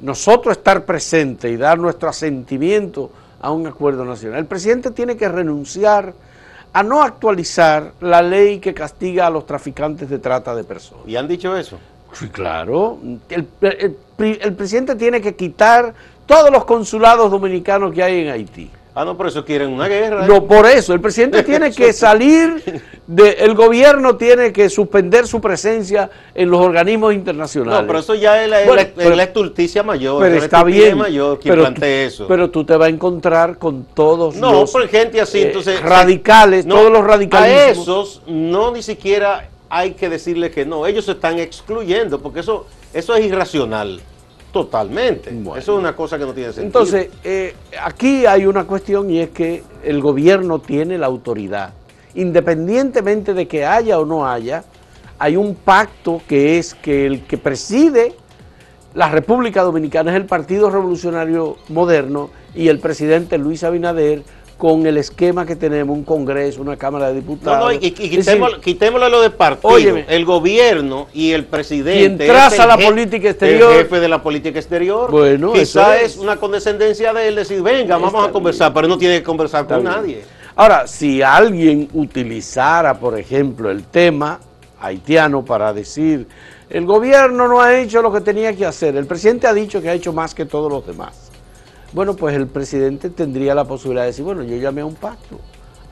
nosotros 0.00 0.56
estar 0.56 0.84
presentes 0.84 1.50
y 1.50 1.56
dar 1.56 1.78
nuestro 1.78 2.08
asentimiento 2.08 3.10
a 3.40 3.50
un 3.50 3.66
acuerdo 3.66 4.04
nacional, 4.04 4.38
el 4.38 4.46
presidente 4.46 4.90
tiene 4.90 5.16
que 5.16 5.28
renunciar 5.28 6.14
a 6.72 6.82
no 6.82 7.02
actualizar 7.02 7.92
la 8.00 8.22
ley 8.22 8.58
que 8.58 8.72
castiga 8.72 9.26
a 9.26 9.30
los 9.30 9.46
traficantes 9.46 10.08
de 10.08 10.18
trata 10.18 10.54
de 10.54 10.64
personas. 10.64 11.06
¿Y 11.06 11.16
han 11.16 11.28
dicho 11.28 11.56
eso? 11.56 11.78
Sí, 12.12 12.28
claro. 12.28 12.98
El, 13.28 13.46
presidente 14.56 14.94
tiene 14.96 15.20
que 15.20 15.34
quitar 15.34 15.94
todos 16.26 16.50
los 16.50 16.64
consulados 16.64 17.30
dominicanos 17.30 17.92
que 17.92 18.02
hay 18.02 18.20
en 18.20 18.28
Haití. 18.30 18.70
Ah, 18.94 19.06
no, 19.06 19.16
por 19.16 19.26
eso 19.26 19.42
quieren 19.42 19.72
una 19.72 19.88
guerra. 19.88 20.26
No, 20.26 20.44
por 20.46 20.66
eso. 20.66 20.92
El 20.92 21.00
presidente 21.00 21.42
tiene 21.44 21.72
que 21.72 21.94
salir, 21.94 22.82
de, 23.06 23.30
el 23.40 23.54
gobierno 23.54 24.16
tiene 24.16 24.52
que 24.52 24.68
suspender 24.68 25.26
su 25.26 25.40
presencia 25.40 26.10
en 26.34 26.50
los 26.50 26.60
organismos 26.60 27.14
internacionales. 27.14 27.80
No, 27.80 27.86
pero 27.86 27.98
eso 28.00 28.14
ya 28.14 28.44
es 28.44 28.50
la, 28.50 29.30
justicia 29.34 29.82
mayor. 29.82 30.20
Pero 30.20 30.36
está 30.36 30.62
bien. 30.62 30.98
mayor 30.98 31.40
quien 31.40 31.54
pero, 31.54 31.86
eso. 31.86 32.26
Pero 32.28 32.50
tú 32.50 32.64
te 32.64 32.76
vas 32.76 32.88
a 32.88 32.90
encontrar 32.90 33.56
con 33.56 33.84
todos 33.94 34.36
no, 34.36 34.52
los... 34.52 34.70
por 34.70 34.86
gente 34.88 35.20
así, 35.20 35.38
eh, 35.38 35.46
entonces... 35.46 35.80
radicales, 35.80 36.66
todos 36.68 36.92
los 36.92 37.02
radicales. 37.02 37.50
A 37.50 37.70
esos 37.70 38.22
no 38.26 38.72
ni 38.72 38.82
siquiera 38.82 39.48
hay 39.70 39.92
que 39.92 40.10
decirle 40.10 40.50
que 40.50 40.66
no. 40.66 40.86
Ellos 40.86 41.06
se 41.06 41.12
están 41.12 41.38
excluyendo 41.38 42.20
porque 42.20 42.40
eso, 42.40 42.66
eso 42.92 43.14
es 43.14 43.24
irracional. 43.24 44.02
Totalmente. 44.52 45.30
Eso 45.30 45.56
es 45.56 45.68
una 45.68 45.96
cosa 45.96 46.18
que 46.18 46.26
no 46.26 46.34
tiene 46.34 46.52
sentido. 46.52 46.66
Entonces, 46.66 47.08
eh, 47.24 47.54
aquí 47.82 48.26
hay 48.26 48.44
una 48.44 48.64
cuestión 48.64 49.10
y 49.10 49.20
es 49.20 49.30
que 49.30 49.64
el 49.82 50.00
gobierno 50.00 50.58
tiene 50.58 50.98
la 50.98 51.06
autoridad. 51.06 51.72
Independientemente 52.14 53.32
de 53.32 53.48
que 53.48 53.64
haya 53.64 53.98
o 53.98 54.04
no 54.04 54.28
haya, 54.28 54.64
hay 55.18 55.36
un 55.36 55.54
pacto 55.54 56.20
que 56.28 56.58
es 56.58 56.74
que 56.74 57.06
el 57.06 57.22
que 57.24 57.38
preside 57.38 58.14
la 58.94 59.08
República 59.08 59.62
Dominicana 59.62 60.10
es 60.10 60.16
el 60.18 60.26
Partido 60.26 60.68
Revolucionario 60.68 61.56
Moderno 61.68 62.28
y 62.54 62.68
el 62.68 62.78
presidente 62.78 63.38
Luis 63.38 63.64
Abinader 63.64 64.22
con 64.62 64.86
el 64.86 64.96
esquema 64.96 65.44
que 65.44 65.56
tenemos, 65.56 65.96
un 65.96 66.04
Congreso, 66.04 66.62
una 66.62 66.76
Cámara 66.76 67.08
de 67.08 67.14
Diputados. 67.14 67.58
No, 67.58 67.64
no, 67.64 67.72
y, 67.72 67.90
quitémosle 67.90 69.10
lo 69.10 69.20
de 69.20 69.30
partido. 69.30 69.96
el 70.06 70.24
gobierno 70.24 71.08
y 71.12 71.32
el 71.32 71.46
presidente. 71.46 72.26
Quien 72.26 72.30
traza 72.30 72.64
la 72.64 72.78
política 72.78 73.30
exterior. 73.30 73.72
El 73.72 73.78
jefe 73.78 73.98
de 73.98 74.08
la 74.08 74.22
política 74.22 74.60
exterior. 74.60 75.10
Bueno, 75.10 75.52
quizás 75.52 76.02
es. 76.02 76.16
una 76.16 76.36
condescendencia 76.36 77.12
de 77.12 77.26
él 77.26 77.34
decir, 77.34 77.60
venga, 77.60 77.96
vamos 77.96 78.28
a 78.28 78.30
conversar, 78.30 78.72
pero 78.72 78.86
no 78.86 78.96
tiene 78.96 79.18
que 79.18 79.24
conversar 79.24 79.66
con 79.66 79.82
nadie. 79.82 80.22
Ahora, 80.54 80.86
si 80.86 81.22
alguien 81.22 81.88
utilizara, 81.92 82.94
por 82.94 83.18
ejemplo, 83.18 83.68
el 83.68 83.82
tema 83.82 84.38
haitiano 84.80 85.44
para 85.44 85.72
decir, 85.72 86.28
el 86.70 86.86
gobierno 86.86 87.48
no 87.48 87.60
ha 87.60 87.80
hecho 87.80 88.00
lo 88.00 88.12
que 88.12 88.20
tenía 88.20 88.54
que 88.54 88.64
hacer, 88.64 88.94
el 88.94 89.06
presidente 89.06 89.48
ha 89.48 89.54
dicho 89.54 89.82
que 89.82 89.90
ha 89.90 89.94
hecho 89.94 90.12
más 90.12 90.36
que 90.36 90.46
todos 90.46 90.70
los 90.70 90.86
demás 90.86 91.21
bueno, 91.92 92.14
pues 92.14 92.34
el 92.36 92.46
presidente 92.46 93.10
tendría 93.10 93.54
la 93.54 93.64
posibilidad 93.64 94.02
de 94.02 94.08
decir, 94.08 94.24
bueno, 94.24 94.42
yo 94.42 94.56
llamé 94.56 94.80
a 94.80 94.86
un 94.86 94.94
pacto. 94.94 95.38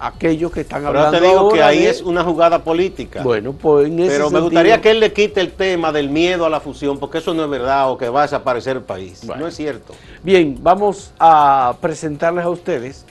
Aquellos 0.02 0.50
que 0.50 0.62
están 0.62 0.87
hablando. 0.87 1.11
Pero 1.11 1.23
te 1.23 1.28
digo 1.28 1.52
que 1.52 1.62
ahí 1.62 1.85
es 1.85 2.00
una 2.00 2.25
jugada 2.25 2.64
política. 2.64 3.23
Bueno, 3.23 3.52
pues 3.52 3.87
en 3.87 3.99
ese 3.99 4.12
Pero 4.12 4.30
me 4.30 4.40
gustaría 4.40 4.80
que 4.80 4.92
él 4.92 5.00
le 5.00 5.12
quite 5.12 5.42
el 5.42 5.52
tema 5.52 5.92
del 5.92 6.09
miedo 6.09 6.47
a 6.47 6.49
la 6.49 6.59
fusión, 6.61 6.99
porque 6.99 7.19
eso 7.19 7.35
no 7.35 7.45
es 7.45 7.50
verdad 7.50 7.90
o 7.90 7.99
que 7.99 8.09
va 8.09 8.21
a 8.21 8.23
desaparecer 8.23 8.78
el 8.78 8.83
país. 8.83 9.23
No 9.25 9.47
es 9.47 9.54
cierto. 9.54 9.92
Bien, 10.23 10.57
vamos 10.62 11.12
a 11.19 11.75
presentarles 11.83 12.47
a 12.47 12.49
ustedes 12.49 13.04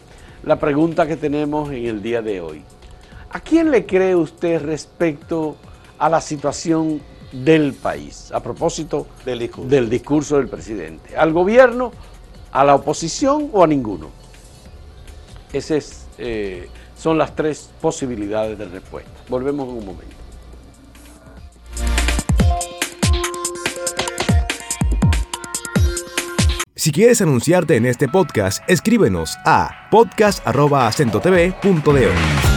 la 0.43 0.57
pregunta 0.57 1.05
que 1.05 1.15
tenemos 1.15 1.69
en 1.69 1.85
el 1.85 2.01
día 2.01 2.23
de 2.23 2.41
hoy. 2.41 2.63
¿A 3.29 3.39
quién 3.39 3.69
le 3.69 3.85
cree 3.85 4.15
usted 4.15 4.59
respecto 4.59 5.57
a 5.99 6.09
la 6.09 6.21
situación 6.21 7.01
del 7.31 7.73
país, 7.73 8.31
a 8.33 8.41
propósito 8.41 9.05
Del 9.25 9.37
discurso. 9.37 9.69
del 9.69 9.89
discurso 9.89 10.37
del 10.37 10.47
presidente. 10.47 11.15
¿Al 11.15 11.31
gobierno, 11.33 11.91
a 12.51 12.63
la 12.63 12.75
oposición 12.75 13.49
o 13.53 13.63
a 13.63 13.67
ninguno? 13.67 14.09
Esas 15.53 16.07
eh, 16.17 16.67
son 16.97 17.17
las 17.17 17.33
tres 17.35 17.69
posibilidades 17.81 18.57
de 18.57 18.65
respuesta. 18.65 19.11
Volvemos 19.27 19.67
en 19.69 19.77
un 19.77 19.85
momento. 19.85 20.15
Si 26.75 26.91
quieres 26.93 27.21
anunciarte 27.21 27.75
en 27.75 27.85
este 27.85 28.07
podcast, 28.07 28.63
escríbenos 28.69 29.35
a 29.45 29.89
podcast.acentotv.de. 29.91 32.48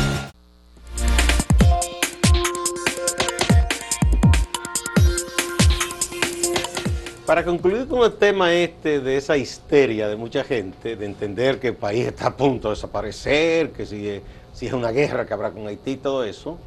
Para 7.32 7.46
concluir 7.46 7.88
con 7.88 8.02
el 8.02 8.12
tema 8.12 8.52
este 8.52 9.00
de 9.00 9.16
esa 9.16 9.38
histeria 9.38 10.06
de 10.06 10.16
mucha 10.16 10.44
gente, 10.44 10.96
de 10.96 11.06
entender 11.06 11.58
que 11.58 11.68
el 11.68 11.76
país 11.76 12.06
está 12.06 12.26
a 12.26 12.36
punto 12.36 12.68
de 12.68 12.74
desaparecer, 12.74 13.70
que 13.70 13.86
si 13.86 14.20
si 14.52 14.66
es 14.66 14.72
una 14.74 14.90
guerra 14.90 15.24
que 15.24 15.32
habrá 15.32 15.50
con 15.50 15.66
Haití, 15.66 15.96
todo 15.96 16.24
eso, 16.24 16.58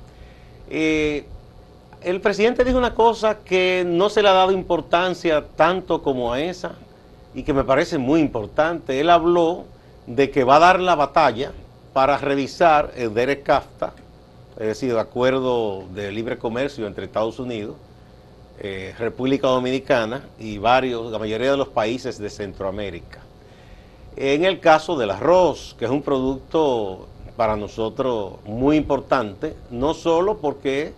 eh, 0.72 1.28
el 2.02 2.20
presidente 2.20 2.64
dijo 2.64 2.80
una 2.80 2.96
cosa 2.96 3.42
que 3.46 3.84
no 3.86 4.10
se 4.10 4.24
le 4.24 4.30
ha 4.30 4.34
dado 4.34 4.52
importancia 4.52 5.46
tanto 5.56 6.02
como 6.02 6.34
a 6.34 6.42
esa 6.42 6.72
y 7.36 7.44
que 7.44 7.54
me 7.54 7.64
parece 7.64 8.00
muy 8.00 8.20
importante. 8.20 9.00
Él 9.00 9.12
habló 9.12 9.66
de 10.08 10.32
que 10.32 10.44
va 10.44 10.56
a 10.56 10.60
dar 10.62 10.80
la 10.80 10.96
batalla 10.96 11.52
para 11.94 12.18
revisar 12.18 12.92
el 12.96 13.14
Derek 13.14 13.44
CAFTA, 13.44 13.94
es 14.58 14.66
decir, 14.66 14.90
el 14.90 14.98
acuerdo 14.98 15.84
de 15.94 16.12
libre 16.12 16.40
comercio 16.40 16.88
entre 16.88 17.06
Estados 17.06 17.38
Unidos 17.38 17.76
eh, 18.60 18.94
República 18.98 19.48
Dominicana 19.48 20.24
y 20.40 20.58
varios, 20.58 21.12
la 21.12 21.20
mayoría 21.20 21.52
de 21.52 21.58
los 21.58 21.70
países 21.70 22.18
de 22.18 22.30
Centroamérica. 22.30 23.20
En 24.16 24.46
el 24.46 24.60
caso 24.60 24.98
del 24.98 25.12
arroz, 25.12 25.76
que 25.78 25.86
es 25.86 25.92
un 25.92 26.02
producto 26.02 27.08
para 27.36 27.56
nosotros 27.56 28.36
muy 28.46 28.78
importante, 28.78 29.56
no 29.72 29.94
solo 29.94 30.38
porque 30.38 30.94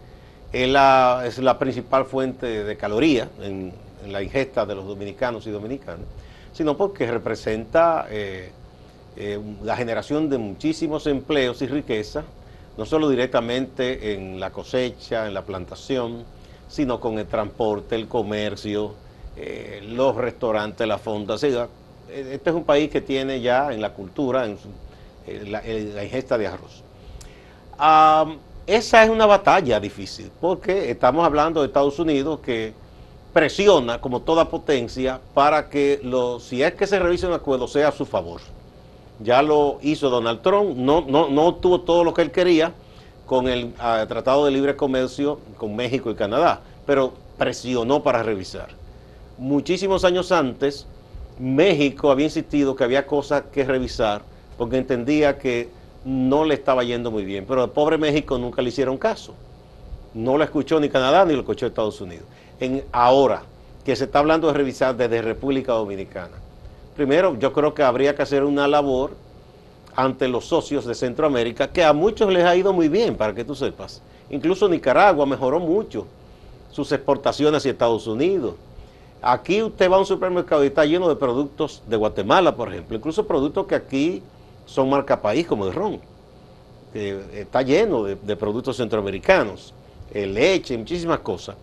es 0.54 0.70
la, 0.70 1.58
principal 1.60 2.06
fuente 2.06 2.64
de 2.64 2.78
calorías 2.78 3.28
en, 3.42 3.74
en, 4.06 4.14
la 4.14 4.22
ingesta 4.22 4.66
de 4.66 4.76
los 4.76 4.86
dominicanos 4.86 5.48
y 5.48 5.52
dominicanas, 5.52 6.06
sino 6.54 6.78
porque 6.78 7.10
representa 7.10 8.08
eh, 8.10 8.52
eh, 9.16 9.40
la 9.64 9.76
generación 9.76 10.30
de 10.30 10.38
muchísimos 10.38 11.08
empleos 11.08 11.62
y 11.64 11.68
riqueza, 11.68 12.24
no 12.78 12.86
solo 12.86 13.10
directamente 13.10 14.14
en 14.14 14.40
la 14.40 14.52
cosecha, 14.52 15.26
en 15.28 15.34
la 15.34 15.42
plantación, 15.42 16.24
sino 16.68 17.00
con 17.00 17.18
el 17.20 17.28
transporte, 17.28 17.96
el 17.96 18.08
comercio, 18.08 18.94
eh, 19.36 19.82
los 19.88 20.16
restaurantes, 20.16 20.88
la 20.88 20.98
fonda. 20.98 21.36
este 21.36 22.50
es 22.50 22.56
un 22.56 22.64
país 22.64 22.90
que 22.90 23.02
tiene 23.02 23.42
ya 23.42 23.72
en 23.72 23.82
la 23.82 23.94
cultura, 23.94 24.46
en, 24.46 24.58
su, 24.58 24.70
en 25.28 25.52
la, 25.52 26.04
ingesta 26.04 26.38
de 26.38 26.48
arroz. 26.48 26.84
Esa 28.68 29.04
es 29.04 29.10
una 29.10 29.26
batalla 29.26 29.80
difícil, 29.80 30.30
porque 30.42 30.92
estamos 30.92 31.26
hablando 31.26 31.62
de 31.62 31.68
Estados 31.68 32.00
Unidos 32.00 32.42
que 32.42 32.74
presiona, 33.32 34.02
como 34.02 34.22
toda 34.24 34.50
potencia, 34.50 35.22
para 35.34 35.70
que, 35.70 36.02
lo, 36.04 36.42
si 36.42 36.64
es 36.64 36.74
que 36.74 36.86
se 36.86 37.00
revise 37.00 37.28
un 37.28 37.34
acuerdo, 37.34 37.68
sea 37.70 37.88
a 37.88 37.92
su 37.94 38.06
favor. 38.06 38.42
Ya 39.20 39.42
lo 39.42 39.78
hizo 39.82 40.10
Donald 40.10 40.42
Trump, 40.42 40.76
no, 40.76 41.06
no, 41.08 41.30
no 41.30 41.46
obtuvo 41.46 41.82
todo 41.82 42.04
lo 42.04 42.14
que 42.14 42.24
él 42.24 42.32
quería, 42.32 42.74
con 43.28 43.48
el 43.48 43.66
uh, 43.66 44.08
Tratado 44.08 44.46
de 44.46 44.52
Libre 44.52 44.76
Comercio 44.76 45.40
con 45.58 45.76
México 45.76 46.10
y 46.10 46.16
Canadá, 46.16 46.62
pero 46.88 47.14
presionó 47.38 48.02
para 48.02 48.24
revisar. 48.24 48.70
Muchísimos 49.38 50.04
años 50.04 50.32
antes, 50.32 50.88
México 51.38 52.10
había 52.10 52.26
insistido 52.26 52.76
que 52.76 52.84
había 52.84 53.06
cosas 53.06 53.44
que 53.52 53.64
revisar 53.64 54.22
porque 54.58 54.78
entendía 54.78 55.38
que 55.38 55.70
no 56.06 56.46
le 56.46 56.56
estaba 56.56 56.84
yendo 56.84 57.12
muy 57.12 57.26
bien, 57.26 57.46
pero 57.48 57.62
al 57.62 57.70
pobre 57.70 57.98
México 57.98 58.38
nunca 58.38 58.62
le 58.62 58.70
hicieron 58.70 58.98
caso. 58.98 59.36
No 60.14 60.38
lo 60.38 60.44
escuchó 60.44 60.80
ni 60.80 60.90
Canadá 60.90 61.26
ni 61.26 61.34
lo 61.34 61.42
escuchó 61.42 61.68
Estados 61.68 62.02
Unidos. 62.02 62.26
En 62.60 62.84
ahora 62.92 63.44
que 63.84 63.96
se 63.96 64.06
está 64.06 64.20
hablando 64.20 64.48
de 64.48 64.54
revisar 64.54 64.96
desde 64.96 65.22
República 65.22 65.74
Dominicana. 65.74 66.38
Primero, 66.96 67.38
yo 67.38 67.54
creo 67.54 67.74
que 67.74 67.84
habría 67.84 68.16
que 68.16 68.24
hacer 68.24 68.44
una 68.44 68.68
labor 68.68 69.12
ante 69.98 70.28
los 70.28 70.46
socios 70.46 70.86
de 70.86 70.94
Centroamérica, 70.94 71.68
que 71.68 71.84
a 71.84 71.92
muchos 71.92 72.32
les 72.32 72.46
ha 72.46 72.56
ido 72.56 72.72
muy 72.72 72.88
bien, 72.88 73.16
para 73.16 73.34
que 73.34 73.44
tú 73.44 73.56
sepas. 73.56 74.04
Incluso 74.30 74.70
Nicaragua 74.70 75.26
mejoró 75.26 75.60
mucho 75.60 76.06
sus 76.72 76.92
exportaciones 76.92 77.58
hacia 77.58 77.72
Estados 77.72 78.06
Unidos. 78.06 78.54
Aquí 79.24 79.64
usted 79.64 79.90
va 79.90 79.96
a 79.96 80.00
un 80.00 80.06
supermercado 80.06 80.64
y 80.64 80.68
está 80.68 80.86
lleno 80.86 81.10
de 81.10 81.16
productos 81.16 81.82
de 81.88 81.98
Guatemala, 81.98 82.56
por 82.56 82.72
ejemplo, 82.72 82.96
incluso 82.96 83.26
productos 83.26 83.66
que 83.66 83.74
aquí 83.74 84.22
son 84.68 84.88
marca 84.88 85.20
país, 85.20 85.48
como 85.48 85.66
el 85.66 85.74
ron. 85.74 86.00
Eh, 86.94 87.20
está 87.34 87.64
lleno 87.64 88.04
de, 88.04 88.14
de 88.16 88.36
productos 88.36 88.78
centroamericanos, 88.78 89.74
eh, 90.14 90.28
leche, 90.28 90.78
muchísimas 90.78 91.20
cosas. 91.20 91.56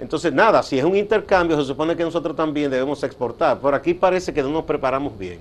Entonces, 0.00 0.32
nada, 0.32 0.62
si 0.62 0.78
es 0.78 0.84
un 0.86 0.96
intercambio, 0.96 1.54
se 1.60 1.66
supone 1.66 1.94
que 1.94 2.02
nosotros 2.02 2.34
también 2.34 2.70
debemos 2.70 3.02
exportar. 3.02 3.58
Por 3.58 3.74
aquí 3.74 3.92
parece 3.92 4.32
que 4.32 4.42
no 4.42 4.48
nos 4.48 4.64
preparamos 4.64 5.18
bien. 5.18 5.40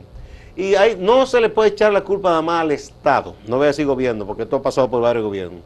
Y 0.55 0.75
ahí 0.75 0.95
no 0.99 1.25
se 1.25 1.41
le 1.41 1.49
puede 1.49 1.69
echar 1.69 1.91
la 1.91 2.03
culpa 2.03 2.29
nada 2.29 2.41
más 2.43 2.61
al 2.61 2.71
Estado, 2.71 3.35
no 3.47 3.57
voy 3.57 3.65
a 3.65 3.67
decir 3.67 3.87
gobierno, 3.87 4.25
porque 4.27 4.43
esto 4.43 4.57
ha 4.57 4.61
pasado 4.61 4.87
por 4.89 5.01
varios 5.01 5.25
gobiernos, 5.25 5.61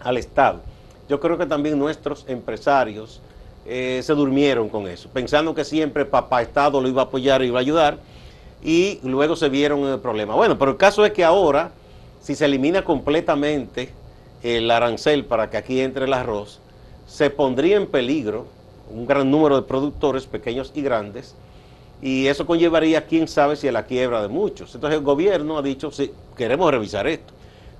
al 0.00 0.18
Estado. 0.18 0.60
Yo 1.08 1.18
creo 1.18 1.38
que 1.38 1.46
también 1.46 1.78
nuestros 1.78 2.26
empresarios 2.28 3.22
eh, 3.64 4.00
se 4.02 4.12
durmieron 4.12 4.68
con 4.68 4.86
eso, 4.86 5.08
pensando 5.08 5.54
que 5.54 5.64
siempre 5.64 6.04
papá 6.04 6.42
Estado 6.42 6.78
lo 6.80 6.88
iba 6.88 7.02
a 7.02 7.04
apoyar 7.06 7.42
y 7.42 7.46
iba 7.46 7.58
a 7.58 7.62
ayudar, 7.62 7.98
y 8.62 9.00
luego 9.02 9.34
se 9.34 9.48
vieron 9.48 9.80
en 9.80 9.92
el 9.92 10.00
problema. 10.00 10.34
Bueno, 10.34 10.58
pero 10.58 10.72
el 10.72 10.76
caso 10.76 11.06
es 11.06 11.12
que 11.12 11.24
ahora, 11.24 11.70
si 12.20 12.34
se 12.34 12.44
elimina 12.44 12.84
completamente 12.84 13.90
el 14.42 14.70
arancel 14.70 15.24
para 15.24 15.48
que 15.48 15.56
aquí 15.56 15.80
entre 15.80 16.04
el 16.04 16.12
arroz, 16.12 16.60
se 17.06 17.30
pondría 17.30 17.78
en 17.78 17.86
peligro 17.86 18.46
un 18.90 19.06
gran 19.06 19.30
número 19.30 19.56
de 19.56 19.62
productores, 19.62 20.26
pequeños 20.26 20.72
y 20.74 20.82
grandes, 20.82 21.34
y 22.00 22.26
eso 22.26 22.46
conllevaría, 22.46 23.06
quién 23.06 23.26
sabe, 23.26 23.56
si 23.56 23.68
a 23.68 23.72
la 23.72 23.84
quiebra 23.84 24.22
de 24.22 24.28
muchos. 24.28 24.74
Entonces 24.74 24.98
el 24.98 25.04
gobierno 25.04 25.58
ha 25.58 25.62
dicho, 25.62 25.90
sí, 25.90 26.12
queremos 26.36 26.70
revisar 26.70 27.06
esto. 27.06 27.32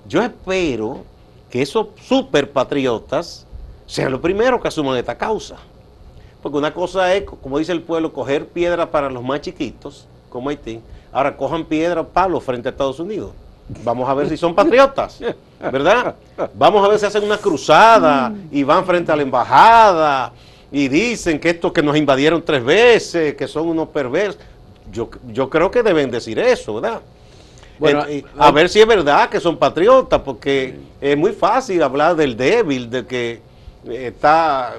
Yo 0.07 0.21
espero 0.21 1.03
que 1.49 1.61
esos 1.61 1.87
superpatriotas 2.01 3.45
sean 3.85 4.11
los 4.11 4.21
primeros 4.21 4.61
que 4.61 4.67
asuman 4.67 4.97
esta 4.97 5.17
causa. 5.17 5.55
Porque 6.41 6.57
una 6.57 6.73
cosa 6.73 7.13
es, 7.13 7.23
como 7.23 7.57
dice 7.57 7.71
el 7.71 7.81
pueblo, 7.81 8.13
coger 8.13 8.47
piedra 8.47 8.91
para 8.91 9.09
los 9.09 9.23
más 9.23 9.41
chiquitos, 9.41 10.07
como 10.29 10.49
Haití. 10.49 10.79
Ahora 11.11 11.35
cojan 11.35 11.65
piedra 11.65 12.03
palos 12.03 12.43
frente 12.43 12.69
a 12.69 12.71
Estados 12.71 12.99
Unidos. 12.99 13.31
Vamos 13.83 14.09
a 14.09 14.13
ver 14.13 14.27
si 14.29 14.35
son 14.35 14.55
patriotas, 14.55 15.19
¿verdad? 15.59 16.15
Vamos 16.55 16.83
a 16.83 16.87
ver 16.87 16.97
si 16.97 17.05
hacen 17.05 17.23
una 17.23 17.37
cruzada 17.37 18.33
y 18.51 18.63
van 18.63 18.83
frente 18.83 19.11
a 19.11 19.15
la 19.15 19.21
embajada 19.21 20.33
y 20.71 20.87
dicen 20.87 21.39
que 21.39 21.49
estos 21.49 21.71
que 21.71 21.81
nos 21.81 21.97
invadieron 21.97 22.43
tres 22.43 22.63
veces, 22.63 23.35
que 23.35 23.47
son 23.47 23.67
unos 23.67 23.89
perversos. 23.89 24.41
Yo, 24.91 25.09
yo 25.27 25.49
creo 25.49 25.69
que 25.69 25.83
deben 25.83 26.09
decir 26.11 26.39
eso, 26.39 26.75
¿verdad? 26.75 27.01
Bueno, 27.79 28.05
eh, 28.07 28.25
a 28.37 28.51
ver 28.51 28.69
si 28.69 28.81
es 28.81 28.87
verdad 28.87 29.29
que 29.29 29.39
son 29.39 29.57
patriotas, 29.57 30.21
porque 30.21 30.75
sí. 30.75 30.87
es 31.01 31.17
muy 31.17 31.31
fácil 31.31 31.81
hablar 31.81 32.15
del 32.15 32.35
débil, 32.35 32.89
de 32.89 33.05
que 33.05 33.41
está 33.89 34.75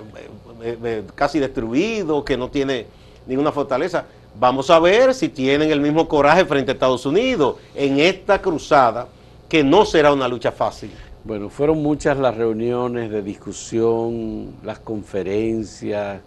eh, 0.63 0.77
eh, 0.85 1.03
casi 1.15 1.39
destruido, 1.39 2.25
que 2.25 2.37
no 2.37 2.49
tiene 2.51 2.87
ninguna 3.27 3.53
fortaleza. 3.53 4.05
Vamos 4.39 4.69
a 4.71 4.79
ver 4.79 5.15
si 5.15 5.29
tienen 5.29 5.71
el 5.71 5.81
mismo 5.81 6.07
coraje 6.07 6.45
frente 6.45 6.73
a 6.73 6.75
Estados 6.75 7.07
Unidos 7.07 7.57
en 7.75 7.99
esta 7.99 8.41
cruzada, 8.41 9.09
que 9.49 9.65
no 9.65 9.85
será 9.87 10.13
una 10.13 10.29
lucha 10.29 10.53
fácil. 10.53 10.93
Bueno, 11.23 11.51
fueron 11.51 11.83
muchas 11.83 12.17
las 12.17 12.35
reuniones 12.37 13.11
de 13.11 13.23
discusión, 13.23 14.55
las 14.65 14.79
conferencias, 14.79 16.23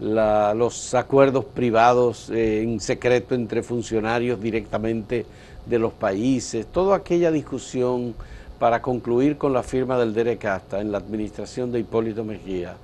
la, 0.00 0.52
los 0.52 0.94
acuerdos 0.94 1.46
privados 1.46 2.28
eh, 2.30 2.62
en 2.62 2.78
secreto 2.78 3.34
entre 3.34 3.62
funcionarios 3.62 4.40
directamente 4.40 5.24
de 5.64 5.78
los 5.78 5.94
países, 5.94 6.66
toda 6.66 6.96
aquella 6.96 7.30
discusión 7.30 8.14
para 8.58 8.82
concluir 8.82 9.38
con 9.38 9.52
la 9.52 9.62
firma 9.62 9.98
del 9.98 10.12
DERECASTA 10.12 10.80
en 10.80 10.92
la 10.92 10.98
administración 10.98 11.72
de 11.72 11.80
Hipólito 11.80 12.22
Mejía, 12.22 12.76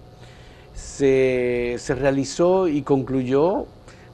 se, 0.74 1.76
se 1.78 1.94
realizó 1.94 2.68
y 2.68 2.82
concluyó 2.82 3.66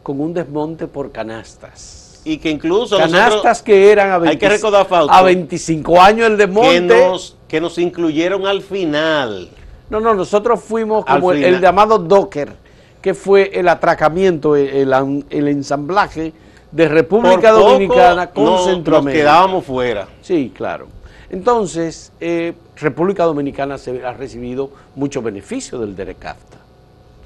con 0.03 0.21
un 0.21 0.35
desmonte 0.35 0.89
por 0.89 1.13
canastas. 1.13 2.21
Y 2.25 2.39
que 2.39 2.51
incluso 2.51 2.97
canastas 2.97 3.63
que 3.63 3.93
eran 3.93 4.11
a, 4.11 4.19
20, 4.19 4.31
hay 4.31 4.39
que 4.39 4.49
recordar, 4.49 4.87
Fausto, 4.87 5.13
a 5.13 5.23
25 5.23 6.01
años 6.01 6.27
el 6.27 6.37
desmonte. 6.37 6.89
que 6.89 7.07
nos, 7.07 7.36
que 7.49 7.61
nos 7.61 7.79
incluyeron 7.79 8.47
al 8.47 8.63
final. 8.63 9.49
No, 9.89 10.01
no, 10.01 10.15
nosotros 10.15 10.61
fuimos 10.63 11.05
como 11.05 11.33
el, 11.33 11.45
el, 11.45 11.61
llamado 11.61 11.99
Docker, 11.99 12.53
que 13.01 13.15
fue 13.15 13.51
el 13.55 13.69
atracamiento, 13.69 14.57
el, 14.57 14.93
el, 14.93 15.25
el 15.31 15.49
ensamblaje 15.49 16.33
de 16.73 16.89
República 16.89 17.53
Por 17.53 17.61
Dominicana 17.61 18.31
con 18.31 18.45
no, 18.45 18.65
Centroamérica. 18.65 19.25
Nos 19.25 19.33
quedábamos 19.33 19.65
fuera. 19.65 20.09
Sí, 20.23 20.53
claro. 20.55 20.89
Entonces, 21.31 22.13
eh, 22.21 22.55
República 22.77 23.25
Dominicana 23.25 23.79
se 23.79 24.05
ha 24.05 24.13
recibido 24.13 24.71
mucho 24.95 25.23
beneficio 25.23 25.79
del 25.79 25.97
DERECAFTA. 25.97 26.59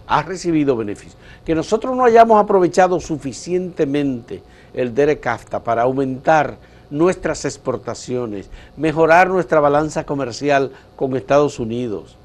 ha 0.07 0.23
recibido 0.23 0.77
beneficios. 0.77 1.17
Que 1.45 1.55
nosotros 1.55 1.97
no 1.97 2.05
hayamos 2.05 2.43
aprovechado 2.43 2.99
suficientemente 3.00 4.43
el 4.75 4.95
DERECAFTA 4.95 5.61
para 5.62 5.83
aumentar 5.83 6.57
nuestras 6.90 7.44
exportaciones, 7.44 8.50
mejorar 8.76 9.28
nuestra 9.28 9.61
balanza 9.61 10.04
comercial 10.04 10.73
con 10.97 11.16
Estados 11.16 11.59
Unidos, 11.59 12.16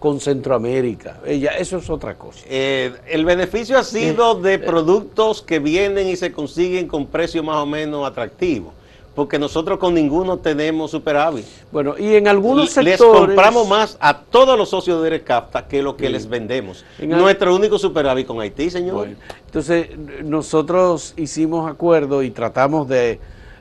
con 0.00 0.20
Centroamérica. 0.20 1.20
Ella, 1.24 1.52
eso 1.58 1.78
es 1.78 1.90
otra 1.90 2.14
cosa. 2.14 2.40
Eh, 2.48 2.92
el 3.08 3.24
beneficio 3.24 3.78
ha 3.78 3.84
sido 3.84 4.34
de 4.34 4.58
productos 4.58 5.42
que 5.42 5.58
vienen 5.58 6.08
y 6.08 6.16
se 6.16 6.32
consiguen 6.32 6.88
con 6.88 7.06
precios 7.06 7.44
más 7.44 7.56
o 7.56 7.66
menos 7.66 8.06
atractivos. 8.06 8.72
Porque 9.14 9.38
nosotros 9.38 9.78
con 9.78 9.94
ninguno 9.94 10.36
tenemos 10.36 10.90
superávit. 10.90 11.46
Bueno, 11.72 11.94
y 11.98 12.16
en 12.16 12.28
algunos 12.28 12.68
sectores... 12.68 13.00
Les 13.00 13.08
compramos 13.08 13.66
más 13.66 13.96
a 13.98 14.20
todos 14.20 14.58
los 14.58 14.68
socios 14.68 15.02
de 15.02 15.08
Recapta 15.08 15.66
que 15.66 15.82
lo 15.82 15.96
que 15.96 16.10
les 16.10 16.28
vendemos. 16.28 16.84
Nuestro 17.00 17.56
único 17.56 17.78
superávit 17.78 18.26
con 18.26 18.42
Haití, 18.42 18.68
señor. 18.68 19.08
entonces, 19.46 19.88
nosotros 20.22 21.14
hicimos 21.16 21.70
acuerdo 21.70 22.22
y 22.22 22.30
tratamos 22.30 22.88
de 22.88 23.18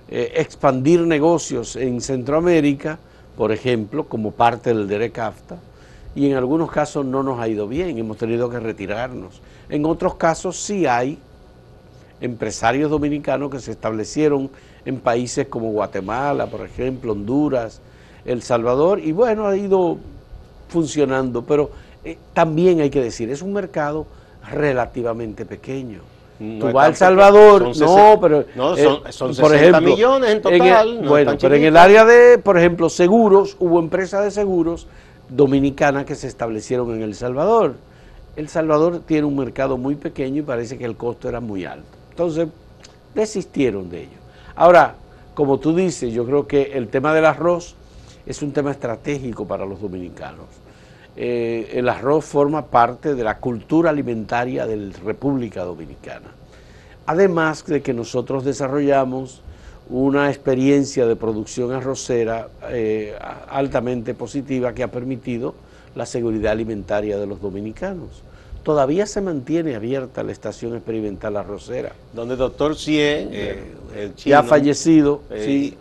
eh, 0.07 0.33
expandir 0.35 1.01
negocios 1.01 1.75
en 1.75 1.99
Centroamérica, 2.01 2.99
por 3.35 3.51
ejemplo, 3.51 4.07
como 4.07 4.31
parte 4.31 4.73
del 4.73 4.87
DERECAFTA, 4.87 5.57
y 6.15 6.29
en 6.29 6.37
algunos 6.37 6.71
casos 6.71 7.05
no 7.05 7.23
nos 7.23 7.39
ha 7.39 7.47
ido 7.47 7.67
bien, 7.67 7.97
hemos 7.97 8.17
tenido 8.17 8.49
que 8.49 8.59
retirarnos. 8.59 9.41
En 9.69 9.85
otros 9.85 10.15
casos 10.15 10.57
sí 10.57 10.85
hay 10.85 11.17
empresarios 12.21 12.89
dominicanos 12.89 13.49
que 13.49 13.59
se 13.59 13.71
establecieron 13.71 14.49
en 14.85 14.99
países 14.99 15.47
como 15.47 15.71
Guatemala, 15.71 16.47
por 16.47 16.61
ejemplo, 16.61 17.11
Honduras, 17.11 17.81
El 18.23 18.41
Salvador, 18.41 18.99
y 18.99 19.11
bueno, 19.11 19.47
ha 19.47 19.57
ido 19.57 19.97
funcionando, 20.69 21.43
pero 21.43 21.71
eh, 22.03 22.17
también 22.33 22.79
hay 22.79 22.89
que 22.89 23.01
decir, 23.01 23.29
es 23.29 23.41
un 23.41 23.53
mercado 23.53 24.05
relativamente 24.51 25.45
pequeño. 25.45 26.01
Tú 26.37 26.71
vas 26.73 26.85
a 26.85 26.87
El 26.89 26.95
Salvador, 26.95 27.77
no, 27.77 28.19
pero 28.19 28.45
no, 28.55 28.75
son, 28.75 29.01
eh, 29.05 29.11
son 29.11 29.33
60 29.33 29.79
millones 29.79 30.31
en 30.31 30.41
total. 30.41 31.01
bueno, 31.07 31.37
pero 31.39 31.55
en 31.55 31.63
el 31.63 31.77
área 31.77 32.03
de, 32.03 32.37
por 32.37 32.57
ejemplo, 32.57 32.89
seguros, 32.89 33.55
hubo 33.59 33.79
empresas 33.79 34.23
de 34.25 34.31
seguros 34.31 34.87
dominicanas 35.29 36.05
que 36.05 36.15
se 36.15 36.27
establecieron 36.27 36.93
en 36.93 37.03
El 37.03 37.15
Salvador. 37.15 37.75
El 38.35 38.49
Salvador 38.49 39.01
tiene 39.05 39.25
un 39.25 39.37
mercado 39.37 39.77
muy 39.77 39.95
pequeño 39.95 40.39
y 40.39 40.41
parece 40.41 40.77
que 40.77 40.83
el 40.83 40.97
costo 40.97 41.29
era 41.29 41.39
muy 41.39 41.63
alto. 41.63 41.87
Entonces, 42.09 42.49
desistieron 43.13 43.89
de 43.89 44.01
ello. 44.01 44.17
Ahora, 44.55 44.95
como 45.33 45.57
tú 45.59 45.73
dices, 45.73 46.13
yo 46.13 46.25
creo 46.25 46.47
que 46.47 46.73
el 46.73 46.89
tema 46.89 47.13
del 47.13 47.25
arroz 47.25 47.75
es 48.25 48.41
un 48.41 48.51
tema 48.51 48.71
estratégico 48.71 49.47
para 49.47 49.65
los 49.65 49.81
dominicanos. 49.81 50.45
Eh, 51.17 51.71
el 51.73 51.87
arroz 51.87 52.25
forma 52.25 52.65
parte 52.65 53.15
de 53.15 53.23
la 53.23 53.37
cultura 53.37 53.89
alimentaria 53.89 54.67
de 54.67 54.75
la 54.75 54.93
República 55.03 55.63
Dominicana. 55.63 56.27
Además 57.05 57.65
de 57.65 57.81
que 57.81 57.93
nosotros 57.93 58.43
desarrollamos 58.43 59.41
una 59.89 60.29
experiencia 60.29 61.05
de 61.05 61.15
producción 61.15 61.71
arrocera 61.71 62.49
eh, 62.69 63.15
altamente 63.47 64.13
positiva 64.13 64.73
que 64.73 64.83
ha 64.83 64.91
permitido 64.91 65.53
la 65.93 66.05
seguridad 66.05 66.51
alimentaria 66.51 67.17
de 67.17 67.27
los 67.27 67.39
dominicanos. 67.39 68.23
Todavía 68.65 69.05
se 69.05 69.21
mantiene 69.21 69.75
abierta 69.75 70.23
la 70.23 70.31
estación 70.31 70.75
experimental 70.75 71.37
arrocera. 71.37 71.93
Donde 72.13 72.33
el 72.33 72.39
doctor 72.39 72.75
Cie, 72.75 73.27
eh, 73.31 74.11
ya 74.17 74.39
ha 74.39 74.43
fallecido, 74.43 75.21
sí, 75.29 75.77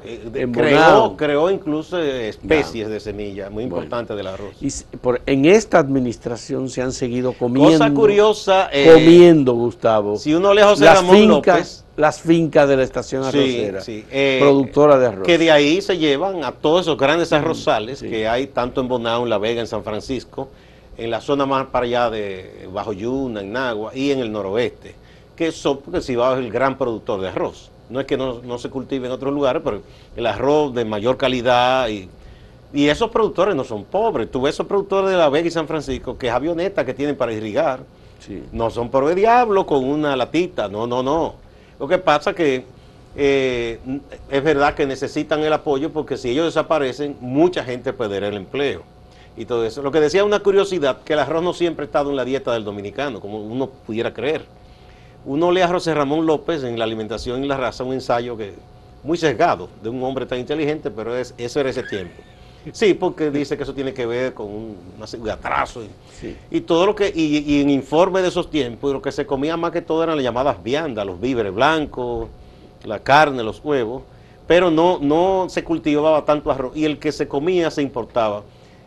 creó, 0.52 1.16
creó, 1.16 1.50
incluso 1.50 1.98
especies 1.98 2.90
de 2.90 3.00
semillas 3.00 3.50
muy 3.50 3.64
importantes 3.64 4.14
del 4.14 4.26
arroz. 4.26 4.54
Y 4.60 4.70
por, 4.98 5.22
en 5.24 5.46
esta 5.46 5.78
administración 5.78 6.68
se 6.68 6.82
han 6.82 6.92
seguido 6.92 7.32
comiendo. 7.32 7.72
Cosa 7.72 7.90
curiosa. 7.90 8.70
comiendo, 8.70 9.54
Gustavo. 9.54 10.18
Si 10.18 10.34
uno 10.34 10.52
le 10.52 10.62
José 10.62 10.84
Ramón 10.84 11.26
López 11.26 11.84
las 11.96 12.20
fincas 12.20 12.68
de 12.68 12.76
la 12.76 12.82
estación 12.82 13.22
arrocera, 13.22 13.80
eh, 13.86 14.38
productora 14.40 14.98
de 14.98 15.06
arroz. 15.06 15.26
Que 15.26 15.38
de 15.38 15.50
ahí 15.50 15.80
se 15.80 15.96
llevan 15.96 16.44
a 16.44 16.52
todos 16.52 16.82
esos 16.82 16.98
grandes 16.98 17.32
arrozales 17.32 18.02
que 18.02 18.28
hay 18.28 18.48
tanto 18.48 18.82
en 18.82 18.88
Bonao, 18.88 19.22
en 19.24 19.30
La 19.30 19.38
Vega, 19.38 19.62
en 19.62 19.66
San 19.66 19.84
Francisco, 19.84 20.50
en 20.96 21.10
la 21.10 21.20
zona 21.20 21.46
más 21.46 21.66
para 21.66 21.86
allá 21.86 22.10
de 22.10 22.68
Bajo 22.72 22.92
Yuna, 22.92 23.40
en 23.40 23.52
Nagua 23.52 23.92
y 23.94 24.10
en 24.10 24.20
el 24.20 24.32
noroeste, 24.32 24.94
que 25.36 25.52
son, 25.52 25.78
porque 25.78 26.00
Cibao 26.00 26.34
es 26.34 26.40
el 26.40 26.50
gran 26.50 26.78
productor 26.78 27.20
de 27.20 27.28
arroz. 27.28 27.70
No 27.90 28.00
es 28.00 28.06
que 28.06 28.16
no, 28.16 28.58
se 28.58 28.70
cultive 28.70 29.06
en 29.06 29.12
otros 29.12 29.32
lugares, 29.32 29.60
pero 29.64 29.82
el 30.16 30.26
arroz 30.26 30.74
de 30.74 30.84
mayor 30.84 31.16
calidad 31.16 31.88
y, 31.88 32.08
y 32.72 32.88
esos 32.88 33.10
productores 33.10 33.54
no 33.54 33.64
son 33.64 33.84
pobres. 33.84 34.30
Tú 34.30 34.40
ves 34.40 34.54
esos 34.54 34.66
productores 34.66 35.10
de 35.10 35.16
La 35.16 35.28
Vega 35.28 35.48
y 35.48 35.50
San 35.50 35.66
Francisco, 35.66 36.16
que 36.16 36.28
es 36.28 36.32
avioneta 36.32 36.84
que 36.84 36.94
tienen 36.94 37.16
para 37.16 37.32
irrigar, 37.32 37.80
no 38.52 38.70
son 38.70 38.88
por 38.90 39.08
el 39.08 39.14
diablo 39.14 39.66
con 39.66 39.84
una 39.84 40.16
latita, 40.16 40.66
no, 40.66 40.86
no, 40.86 41.02
no 41.02 41.44
lo 41.78 41.88
que 41.88 41.98
pasa 41.98 42.34
que 42.34 42.64
eh, 43.16 43.78
es 44.30 44.44
verdad 44.44 44.74
que 44.74 44.86
necesitan 44.86 45.40
el 45.40 45.52
apoyo 45.52 45.90
porque 45.92 46.16
si 46.16 46.30
ellos 46.30 46.46
desaparecen, 46.46 47.16
mucha 47.20 47.64
gente 47.64 47.92
perderá 47.92 48.28
el 48.28 48.36
empleo. 48.36 48.82
Y 49.36 49.46
todo 49.46 49.64
eso. 49.64 49.82
Lo 49.82 49.90
que 49.90 50.00
decía 50.00 50.24
una 50.24 50.40
curiosidad, 50.40 51.02
que 51.02 51.14
el 51.14 51.18
arroz 51.18 51.42
no 51.42 51.52
siempre 51.52 51.84
ha 51.84 51.86
estado 51.86 52.10
en 52.10 52.16
la 52.16 52.24
dieta 52.24 52.52
del 52.52 52.64
dominicano, 52.64 53.20
como 53.20 53.40
uno 53.40 53.68
pudiera 53.68 54.14
creer. 54.14 54.44
Uno 55.24 55.50
lee 55.50 55.62
a 55.62 55.68
José 55.68 55.94
Ramón 55.94 56.26
López 56.26 56.62
en 56.62 56.78
La 56.78 56.84
alimentación 56.84 57.42
y 57.42 57.48
la 57.48 57.56
raza, 57.56 57.82
un 57.82 57.94
ensayo 57.94 58.36
que 58.36 58.54
muy 59.02 59.18
sesgado 59.18 59.68
de 59.82 59.88
un 59.88 60.02
hombre 60.02 60.26
tan 60.26 60.38
inteligente, 60.38 60.90
pero 60.90 61.16
es, 61.16 61.34
eso 61.36 61.60
era 61.60 61.70
ese 61.70 61.82
tiempo. 61.82 62.22
Sí, 62.72 62.94
porque 62.94 63.30
dice 63.30 63.56
que 63.56 63.62
eso 63.62 63.74
tiene 63.74 63.92
que 63.92 64.06
ver 64.06 64.32
con 64.32 64.46
un, 64.46 65.30
atraso 65.30 65.82
y, 66.50 66.60
todo 66.62 66.86
lo 66.86 66.94
que, 66.94 67.12
y, 67.14 67.60
en 67.60 67.68
informe 67.68 68.22
de 68.22 68.28
esos 68.28 68.50
tiempos, 68.50 68.90
lo 68.90 69.02
que 69.02 69.12
se 69.12 69.26
comía 69.26 69.56
más 69.58 69.70
que 69.70 69.82
todo 69.82 70.02
eran 70.02 70.16
las 70.16 70.24
llamadas 70.24 70.62
viandas, 70.62 71.04
los 71.04 71.20
víveres 71.20 71.52
blancos, 71.52 72.28
la 72.84 73.00
carne, 73.00 73.42
los 73.42 73.62
huevos, 73.62 74.02
pero 74.46 74.70
no, 74.70 74.98
no 74.98 75.46
se 75.50 75.62
cultivaba 75.62 76.24
tanto 76.24 76.50
arroz 76.50 76.74
y 76.74 76.86
el 76.86 76.98
que 76.98 77.12
se 77.12 77.28
comía 77.28 77.70
se 77.70 77.82
importaba. 77.82 78.42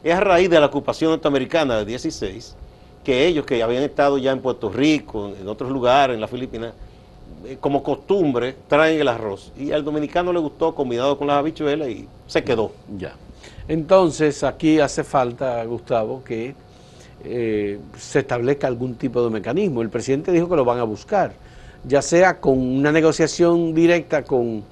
Es 0.07 0.13
a 0.15 0.21
raíz 0.21 0.49
de 0.49 0.57
la 0.57 0.67
ocupación 0.67 1.11
norteamericana 1.11 1.79
de 1.79 1.83
16 1.83 2.55
que 3.03 3.27
ellos 3.27 3.45
que 3.45 3.61
habían 3.61 3.83
estado 3.83 4.17
ya 4.17 4.31
en 4.31 4.39
Puerto 4.39 4.69
Rico, 4.69 5.33
en 5.37 5.45
otros 5.49 5.69
lugares, 5.69 6.13
en 6.13 6.21
las 6.21 6.29
Filipinas, 6.29 6.71
eh, 7.45 7.57
como 7.59 7.83
costumbre, 7.83 8.55
traen 8.69 9.01
el 9.01 9.09
arroz. 9.09 9.51
Y 9.57 9.73
al 9.73 9.83
dominicano 9.83 10.31
le 10.31 10.39
gustó 10.39 10.73
combinado 10.73 11.17
con 11.17 11.27
las 11.27 11.35
habichuelas 11.35 11.89
y 11.89 12.07
se 12.25 12.41
quedó. 12.41 12.71
Ya. 12.97 13.15
Entonces, 13.67 14.45
aquí 14.45 14.79
hace 14.79 15.03
falta, 15.03 15.61
Gustavo, 15.65 16.23
que 16.23 16.55
eh, 17.25 17.77
se 17.97 18.19
establezca 18.19 18.67
algún 18.67 18.95
tipo 18.95 19.21
de 19.21 19.29
mecanismo. 19.29 19.81
El 19.81 19.89
presidente 19.89 20.31
dijo 20.31 20.47
que 20.47 20.55
lo 20.55 20.63
van 20.63 20.79
a 20.79 20.83
buscar, 20.83 21.33
ya 21.83 22.01
sea 22.01 22.39
con 22.39 22.57
una 22.57 22.93
negociación 22.93 23.73
directa 23.73 24.23
con 24.23 24.63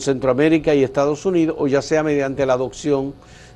Centroamérica 0.00 0.74
y 0.74 0.82
Estados 0.82 1.24
Unidos, 1.24 1.54
o 1.56 1.68
ya 1.68 1.82
sea 1.82 2.02
mediante 2.02 2.44
la 2.46 2.54
adopción 2.54 3.14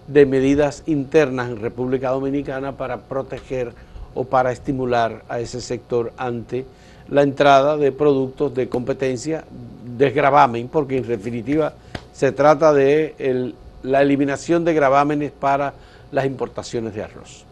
de 0.08 0.26
medidas 0.26 0.82
internas 0.86 1.48
en 1.48 1.60
República 1.60 2.10
Dominicana 2.10 2.72
para 2.72 2.98
proteger 2.98 3.72
o 4.14 4.24
para 4.24 4.52
estimular 4.52 5.24
a 5.28 5.40
ese 5.40 5.60
sector 5.60 6.12
ante 6.16 6.64
la 7.08 7.22
entrada 7.22 7.76
de 7.76 7.92
productos 7.92 8.54
de 8.54 8.68
competencia 8.68 9.44
desgravamen, 9.96 10.68
porque 10.68 10.98
en 10.98 11.06
definitiva 11.06 11.74
se 12.12 12.32
trata 12.32 12.72
de 12.72 13.14
el 13.18 13.54
la 13.86 14.02
eliminación 14.02 14.64
de 14.64 14.74
gravámenes 14.74 15.30
para 15.32 15.72
las 16.10 16.26
importaciones 16.26 16.94
de 16.94 17.02
arroz 17.04 17.44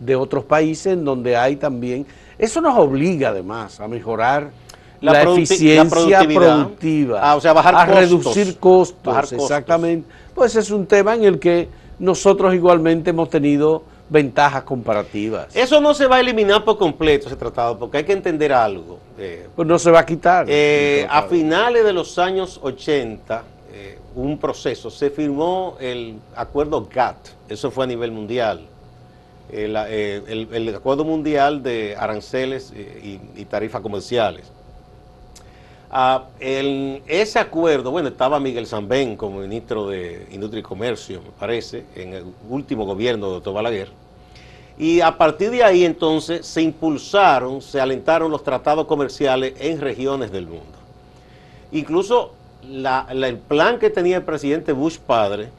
de 0.00 0.16
otros 0.16 0.44
países 0.44 0.94
en 0.94 1.04
donde 1.04 1.36
hay 1.36 1.56
también, 1.56 2.04
eso 2.36 2.60
nos 2.60 2.76
obliga 2.76 3.28
además 3.28 3.78
a 3.78 3.86
mejorar 3.86 4.50
la, 5.00 5.22
eficiencia 5.22 6.26
productiva, 6.26 7.20
ah, 7.22 7.36
o 7.36 7.40
sea, 7.40 7.52
bajar 7.52 7.74
a 7.74 7.84
reducir 7.86 8.56
costos, 8.58 9.32
exactamente. 9.32 10.08
Pues 10.34 10.56
es 10.56 10.70
un 10.70 10.86
tema 10.86 11.14
en 11.14 11.24
el 11.24 11.38
que 11.38 11.68
nosotros 12.02 12.54
igualmente 12.54 13.10
hemos 13.10 13.30
tenido 13.30 13.82
ventajas 14.10 14.64
comparativas. 14.64 15.54
Eso 15.56 15.80
no 15.80 15.94
se 15.94 16.06
va 16.06 16.16
a 16.16 16.20
eliminar 16.20 16.64
por 16.64 16.76
completo 16.76 17.28
ese 17.28 17.36
tratado, 17.36 17.78
porque 17.78 17.98
hay 17.98 18.04
que 18.04 18.12
entender 18.12 18.52
algo. 18.52 18.98
Eh, 19.18 19.48
pues 19.56 19.66
no 19.66 19.78
se 19.78 19.90
va 19.90 20.00
a 20.00 20.06
quitar. 20.06 20.46
Eh, 20.48 21.06
a 21.08 21.22
finales 21.22 21.84
de 21.84 21.92
los 21.92 22.18
años 22.18 22.60
80, 22.62 23.44
un 24.14 24.38
proceso. 24.38 24.90
Se 24.90 25.10
firmó 25.10 25.76
el 25.80 26.16
acuerdo 26.36 26.86
GATT, 26.92 27.28
eso 27.48 27.70
fue 27.70 27.84
a 27.84 27.86
nivel 27.86 28.10
mundial. 28.10 28.66
El, 29.50 29.76
eh, 29.76 30.74
acuerdo 30.74 31.04
mundial 31.04 31.62
de 31.62 31.94
aranceles 31.98 32.72
eh, 32.74 33.18
y, 33.36 33.44
tarifas 33.44 33.82
comerciales. 33.82 34.50
Ah, 35.94 36.24
ese 36.40 37.38
acuerdo, 37.38 37.90
bueno, 37.90 38.08
estaba 38.08 38.40
Miguel 38.40 38.66
Zambén 38.66 39.14
como 39.14 39.40
ministro 39.40 39.88
de 39.88 40.26
Industria 40.32 40.60
y 40.60 40.62
Comercio, 40.62 41.20
me 41.20 41.32
parece, 41.38 41.84
en 41.94 42.14
el 42.14 42.24
último 42.48 42.86
gobierno 42.86 43.26
de 43.26 43.32
doctor 43.34 43.52
Balaguer. 43.52 43.90
Y 44.78 45.02
a 45.02 45.18
partir 45.18 45.50
de 45.50 45.62
ahí 45.62 45.84
entonces 45.84 46.46
se 46.46 46.62
impulsaron, 46.62 47.60
se 47.60 47.78
alentaron 47.78 48.30
los 48.30 48.42
tratados 48.42 48.86
comerciales 48.86 49.52
en 49.58 49.82
regiones 49.82 50.32
del 50.32 50.46
mundo. 50.46 50.78
Incluso 51.72 52.32
el 52.62 53.36
plan 53.46 53.78
que 53.78 53.90
tenía 53.90 54.16
el 54.16 54.22
presidente 54.22 54.72
Bush 54.72 54.96
padre, 54.96 55.50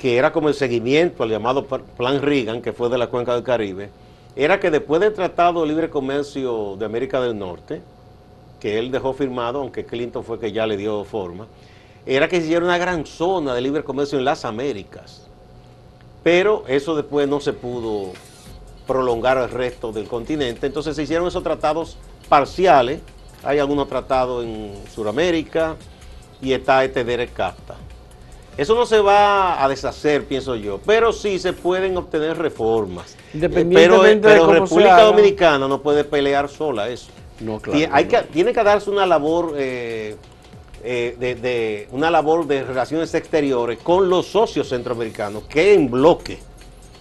que 0.00 0.16
era 0.16 0.32
como 0.32 0.48
el 0.48 0.54
seguimiento 0.54 1.22
al 1.22 1.30
llamado 1.30 1.64
Plan 1.64 2.20
Reagan, 2.20 2.60
que 2.60 2.72
fue 2.72 2.88
de 2.88 2.98
la 2.98 3.06
Cuenca 3.06 3.34
del 3.34 3.44
Caribe, 3.44 3.90
era 4.34 4.58
que 4.58 4.72
después 4.72 5.00
del 5.00 5.14
Tratado 5.14 5.60
de 5.60 5.68
Libre 5.68 5.90
Comercio 5.90 6.74
de 6.76 6.84
América 6.84 7.20
del 7.20 7.38
Norte, 7.38 7.82
que 8.60 8.78
él 8.78 8.90
dejó 8.90 9.12
firmado, 9.12 9.60
aunque 9.60 9.84
Clinton 9.84 10.24
fue 10.24 10.38
que 10.38 10.52
ya 10.52 10.66
le 10.66 10.76
dio 10.76 11.04
forma, 11.04 11.46
era 12.06 12.28
que 12.28 12.38
se 12.38 12.46
hiciera 12.46 12.64
una 12.64 12.78
gran 12.78 13.06
zona 13.06 13.54
de 13.54 13.60
libre 13.60 13.84
comercio 13.84 14.18
en 14.18 14.24
las 14.24 14.44
Américas. 14.44 15.26
Pero 16.22 16.64
eso 16.66 16.96
después 16.96 17.28
no 17.28 17.40
se 17.40 17.52
pudo 17.52 18.12
prolongar 18.86 19.38
al 19.38 19.50
resto 19.50 19.92
del 19.92 20.08
continente. 20.08 20.66
Entonces 20.66 20.96
se 20.96 21.02
hicieron 21.02 21.28
esos 21.28 21.42
tratados 21.42 21.96
parciales. 22.28 23.00
Hay 23.44 23.58
algunos 23.58 23.88
tratados 23.88 24.44
en 24.44 24.74
Sudamérica 24.92 25.76
y 26.42 26.52
está 26.52 26.82
este 26.84 27.04
Derek 27.04 27.32
CAFTA. 27.32 27.76
Eso 28.56 28.74
no 28.74 28.86
se 28.86 28.98
va 28.98 29.62
a 29.62 29.68
deshacer, 29.68 30.24
pienso 30.24 30.56
yo, 30.56 30.80
pero 30.84 31.12
sí 31.12 31.38
se 31.38 31.52
pueden 31.52 31.96
obtener 31.96 32.36
reformas. 32.36 33.16
Independientemente 33.32 34.26
pero, 34.26 34.48
pero 34.48 34.60
República 34.60 35.02
Dominicana 35.02 35.68
no 35.68 35.80
puede 35.80 36.02
pelear 36.02 36.48
sola 36.48 36.88
eso. 36.88 37.12
No, 37.40 37.60
claro. 37.60 37.88
Hay 37.92 38.06
que, 38.06 38.18
tiene 38.22 38.52
que 38.52 38.62
darse 38.62 38.90
una 38.90 39.06
labor 39.06 39.54
eh, 39.56 40.16
eh, 40.84 41.16
de, 41.18 41.88
una 41.92 42.10
labor 42.10 42.46
de 42.46 42.62
relaciones 42.62 43.12
exteriores 43.14 43.78
con 43.78 44.08
los 44.08 44.26
socios 44.26 44.68
centroamericanos 44.68 45.44
que 45.44 45.74
en 45.74 45.90
bloque 45.90 46.38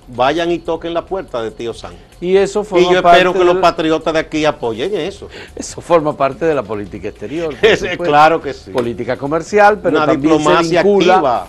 vayan 0.08 0.52
y 0.52 0.60
toquen 0.60 0.94
la 0.94 1.06
puerta 1.06 1.42
de 1.42 1.52
Tío 1.52 1.74
San. 1.74 1.94
Y 2.20 2.38
eso 2.38 2.64
forma 2.64 2.88
Y 2.88 2.94
yo 2.94 3.00
espero 3.00 3.34
que 3.34 3.44
los 3.44 3.58
patriotas 3.58 4.14
de 4.14 4.20
aquí 4.20 4.46
apoyen 4.46 4.96
eso. 4.96 5.28
Eso 5.56 5.82
forma 5.82 6.16
parte 6.16 6.46
de 6.46 6.56
la 6.56 6.64
política 6.64 7.10
exterior. 7.10 7.54
claro 7.98 8.42
que 8.42 8.54
sí. 8.54 8.72
Política 8.72 9.18
comercial, 9.18 9.80
pero 9.82 10.06
también 10.06 10.40
se 10.44 10.84
vincula 10.84 11.48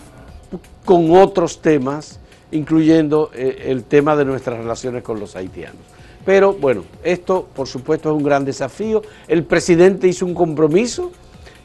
con 0.85 1.11
otros 1.17 1.61
temas, 1.61 2.19
incluyendo 2.51 3.31
eh, 3.35 3.65
el 3.67 3.85
tema 3.85 4.17
de 4.17 4.25
nuestras 4.25 4.59
relaciones 4.59 5.03
con 5.03 5.21
los 5.21 5.37
haitianos. 5.37 5.81
Pero 6.29 6.53
bueno, 6.53 6.85
esto 7.05 7.49
por 7.55 7.67
supuesto 7.67 8.11
es 8.11 8.15
un 8.15 8.23
gran 8.23 8.45
desafío. 8.45 9.01
El 9.29 9.45
presidente 9.45 10.09
hizo 10.09 10.27
un 10.27 10.35
compromiso 10.35 11.11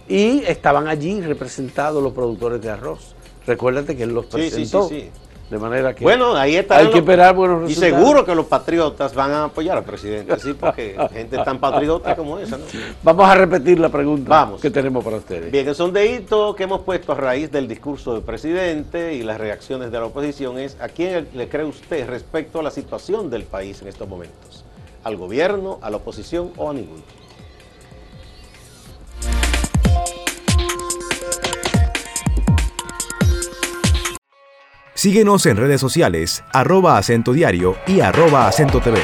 y 0.08 0.42
estaban 0.46 0.88
allí 0.88 1.20
representados 1.20 2.02
los 2.02 2.14
productores 2.14 2.62
de 2.62 2.70
arroz. 2.70 3.14
Recuérdate 3.46 3.98
que 3.98 4.04
él 4.04 4.14
los 4.14 4.28
presentó. 4.28 4.88
Sí, 4.88 4.96
sí, 4.96 5.02
sí, 5.02 5.10
de 5.50 5.60
manera 5.60 5.94
que 5.94 6.04
bueno, 6.04 6.36
ahí 6.36 6.56
está 6.56 6.78
hay 6.78 6.90
que 6.90 7.00
esperar 7.00 7.36
buenos 7.36 7.62
resultados. 7.62 7.94
Y 7.94 7.96
seguro 7.96 8.26
que 8.26 8.34
los 8.34 8.46
patriotas 8.46 9.14
van 9.14 9.32
a 9.32 9.44
apoyar 9.46 9.78
al 9.78 9.84
presidente, 9.84 10.40
sí, 10.40 10.54
porque 10.54 10.96
gente 11.12 11.38
tan 11.38 11.60
patriota 11.60 12.16
como 12.16 12.40
esa. 12.40 12.58
¿no? 12.58 12.64
Vamos 13.04 13.30
a 13.30 13.36
repetir 13.36 13.80
la 13.80 13.90
pregunta 13.90 14.30
Vamos. 14.30 14.62
que 14.62 14.72
tenemos 14.72 15.04
para 15.04 15.18
ustedes. 15.18 15.52
Bien, 15.52 15.68
el 15.68 15.76
sondeíto 15.76 16.56
que 16.56 16.64
hemos 16.64 16.82
puesto 16.82 17.12
a 17.12 17.16
raíz 17.16 17.52
del 17.52 17.68
discurso 17.68 18.14
del 18.14 18.24
presidente 18.24 19.14
y 19.14 19.24
las 19.24 19.38
reacciones 19.38 19.92
de 19.92 20.00
la 20.00 20.06
oposición 20.06 20.58
es 20.58 20.78
¿a 20.80 20.90
quién 20.90 21.28
le 21.34 21.50
cree 21.50 21.66
usted 21.66 22.08
respecto 22.08 22.60
a 22.60 22.64
la 22.64 22.72
situación 22.72 23.30
del 23.30 23.44
país 23.44 23.82
en 23.82 23.90
estos 23.90 24.08
momentos? 24.08 24.64
¿Al 25.04 25.18
gobierno, 25.18 25.80
a 25.82 25.90
la 25.90 25.98
oposición 25.98 26.52
o 26.58 26.70
a 26.70 26.74
ninguno? 26.74 27.04
Síguenos 35.04 35.46
en 35.48 35.58
redes 35.58 35.82
sociales, 35.82 36.46
arroba 36.54 36.98
acento 36.98 37.34
diario 37.34 37.76
y 37.86 38.00
arroba 38.00 38.48
acento 38.48 38.80
TV. 38.80 39.02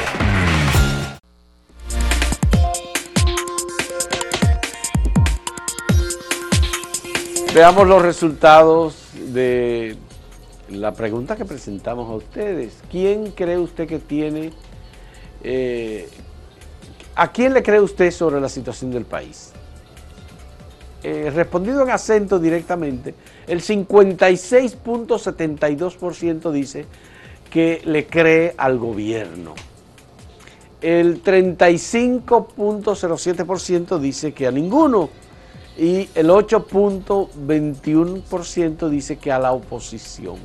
Veamos 7.54 7.86
los 7.86 8.00
resultados 8.00 8.96
de 9.12 9.98
la 10.70 10.94
pregunta 10.94 11.36
que 11.36 11.44
presentamos 11.44 12.08
a 12.08 12.14
ustedes. 12.14 12.78
¿Quién 12.90 13.32
cree 13.32 13.58
usted 13.58 13.86
que 13.86 13.98
tiene... 13.98 14.52
Eh, 15.44 16.08
¿A 17.14 17.30
quién 17.30 17.52
le 17.52 17.62
cree 17.62 17.82
usted 17.82 18.10
sobre 18.10 18.40
la 18.40 18.48
situación 18.48 18.90
del 18.90 19.04
país? 19.04 19.52
Eh, 21.02 21.30
respondido 21.34 21.82
en 21.82 21.90
acento 21.90 22.38
directamente, 22.38 23.14
el 23.46 23.62
56.72% 23.62 26.50
dice 26.50 26.84
que 27.50 27.80
le 27.84 28.06
cree 28.06 28.54
al 28.56 28.78
gobierno. 28.78 29.54
El 30.82 31.22
35.07% 31.22 33.98
dice 33.98 34.32
que 34.32 34.46
a 34.46 34.50
ninguno. 34.50 35.10
Y 35.78 36.08
el 36.14 36.28
8.21% 36.28 38.88
dice 38.88 39.16
que 39.16 39.30
a 39.32 39.38
la 39.38 39.52
oposición. 39.52 40.36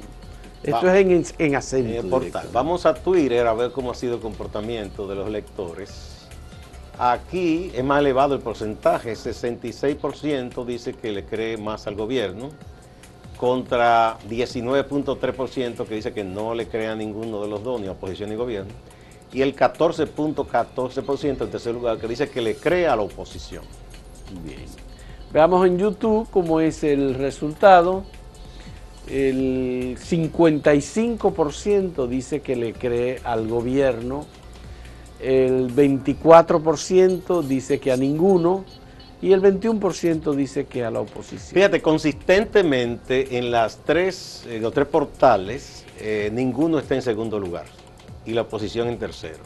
Esto 0.64 0.90
es 0.90 1.34
en, 1.38 1.56
acento. 1.56 2.22
Vamos 2.52 2.86
a 2.86 2.94
Twitter 2.94 3.46
a 3.46 3.54
ver 3.54 3.72
cómo 3.72 3.92
ha 3.92 3.96
sido 3.96 4.16
el 4.16 4.22
comportamiento 4.22 5.06
de 5.08 5.16
los 5.16 5.30
lectores. 5.30 6.15
Aquí 6.98 7.72
es 7.76 7.84
más 7.84 8.00
elevado 8.00 8.36
el 8.36 8.42
porcentaje, 8.42 9.14
66% 9.14 10.66
dice 10.66 10.94
que 10.94 11.12
le 11.12 11.26
cree 11.26 11.58
más 11.58 11.88
al 11.88 11.96
gobierno, 11.96 12.52
contra 13.38 14.18
19.3% 14.30 15.86
que 15.86 15.96
dice 15.96 16.14
que 16.14 16.24
no 16.24 16.56
le 16.56 16.68
cree 16.68 16.88
a 16.88 16.96
ninguno 16.96 17.42
de 17.42 17.50
los 17.50 17.64
dos, 17.64 17.82
ni 17.82 17.90
oposición 17.90 18.30
ni 18.30 18.36
gobierno, 18.36 18.72
y 19.34 19.42
el 19.42 19.56
14.14% 19.56 21.42
en 21.42 21.52
tercer 21.52 21.74
lugar 21.74 21.98
que 21.98 22.08
dice 22.08 22.30
que 22.30 22.42
le 22.42 22.56
cree 22.56 22.88
a 22.88 22.96
la 22.96 23.02
oposición. 23.02 23.66
Veamos 25.34 25.68
en 25.68 25.78
YouTube 25.78 26.30
cómo 26.32 26.62
es 26.62 26.86
el 26.86 27.16
resultado. 27.16 28.06
El 29.10 29.98
55% 30.00 32.08
dice 32.08 32.40
que 32.40 32.56
le 32.56 32.72
cree 32.74 33.20
al 33.24 33.48
gobierno 33.48 34.26
el 35.26 35.74
24% 35.76 37.42
dice 37.44 37.80
que 37.80 37.92
a 37.92 37.98
ninguno 37.98 38.64
y 39.22 39.34
el 39.34 39.42
21% 39.42 40.36
dice 40.36 40.66
que 40.66 40.84
a 40.84 40.92
la 40.92 41.00
oposición. 41.00 41.54
Fíjate, 41.54 41.82
consistentemente 41.82 43.38
en 43.38 43.50
las 43.50 43.78
tres, 43.78 44.46
los 44.62 44.74
tres 44.74 44.88
portales, 44.88 45.86
eh, 46.00 46.30
ninguno 46.32 46.78
está 46.78 46.96
en 46.96 47.02
segundo 47.02 47.40
lugar 47.40 47.66
y 48.26 48.34
la 48.34 48.42
oposición 48.42 48.88
en 48.88 48.98
tercero. 48.98 49.40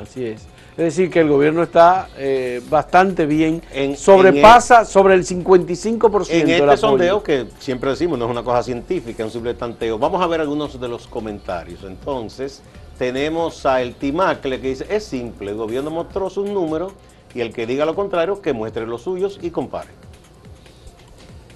así 0.00 0.24
es. 0.24 0.42
Es 0.72 0.84
decir, 0.84 1.10
que 1.10 1.20
el 1.20 1.28
gobierno 1.28 1.62
está 1.62 2.08
eh, 2.16 2.60
bastante 2.68 3.26
bien, 3.26 3.62
en, 3.72 3.96
sobrepasa 3.96 4.84
sobre 4.84 5.14
el 5.14 5.24
55%. 5.24 6.26
En 6.30 6.48
este 6.48 6.76
sondeo, 6.76 7.22
que 7.22 7.46
siempre 7.58 7.90
decimos, 7.90 8.18
no 8.18 8.24
es 8.24 8.30
una 8.30 8.42
cosa 8.42 8.62
científica, 8.62 9.22
es 9.22 9.26
un 9.26 9.32
simple 9.32 9.54
tanteo, 9.54 9.98
vamos 9.98 10.20
a 10.22 10.26
ver 10.26 10.40
algunos 10.40 10.80
de 10.80 10.88
los 10.88 11.06
comentarios. 11.06 11.84
Entonces, 11.84 12.62
tenemos 13.02 13.66
a 13.66 13.82
El 13.82 13.96
Timacle 13.96 14.60
que 14.60 14.68
dice, 14.68 14.86
es 14.88 15.02
simple, 15.02 15.50
el 15.50 15.56
gobierno 15.56 15.90
mostró 15.90 16.30
sus 16.30 16.48
números 16.48 16.92
y 17.34 17.40
el 17.40 17.52
que 17.52 17.66
diga 17.66 17.84
lo 17.84 17.96
contrario, 17.96 18.40
que 18.40 18.52
muestre 18.52 18.86
los 18.86 19.02
suyos 19.02 19.40
y 19.42 19.50
compare. 19.50 19.88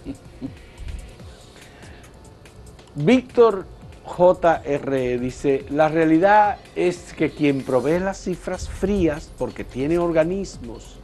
Víctor 2.97 3.65
JR 4.05 5.21
dice, 5.21 5.65
la 5.71 5.87
realidad 5.87 6.59
es 6.75 7.13
que 7.13 7.31
quien 7.31 7.63
provee 7.63 8.01
las 8.01 8.25
cifras 8.25 8.69
frías, 8.69 9.31
porque 9.39 9.63
tiene 9.63 9.99
organismos 9.99 10.99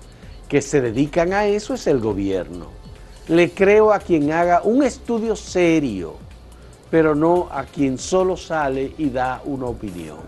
que 0.48 0.60
se 0.60 0.80
dedican 0.80 1.34
a 1.34 1.46
eso, 1.46 1.74
es 1.74 1.86
el 1.86 2.00
gobierno. 2.00 2.66
Le 3.28 3.52
creo 3.52 3.92
a 3.92 4.00
quien 4.00 4.32
haga 4.32 4.62
un 4.64 4.82
estudio 4.82 5.36
serio 5.36 6.16
pero 6.92 7.14
no 7.14 7.48
a 7.50 7.64
quien 7.64 7.96
solo 7.96 8.36
sale 8.36 8.92
y 8.98 9.08
da 9.08 9.40
una 9.46 9.64
opinión. 9.64 10.18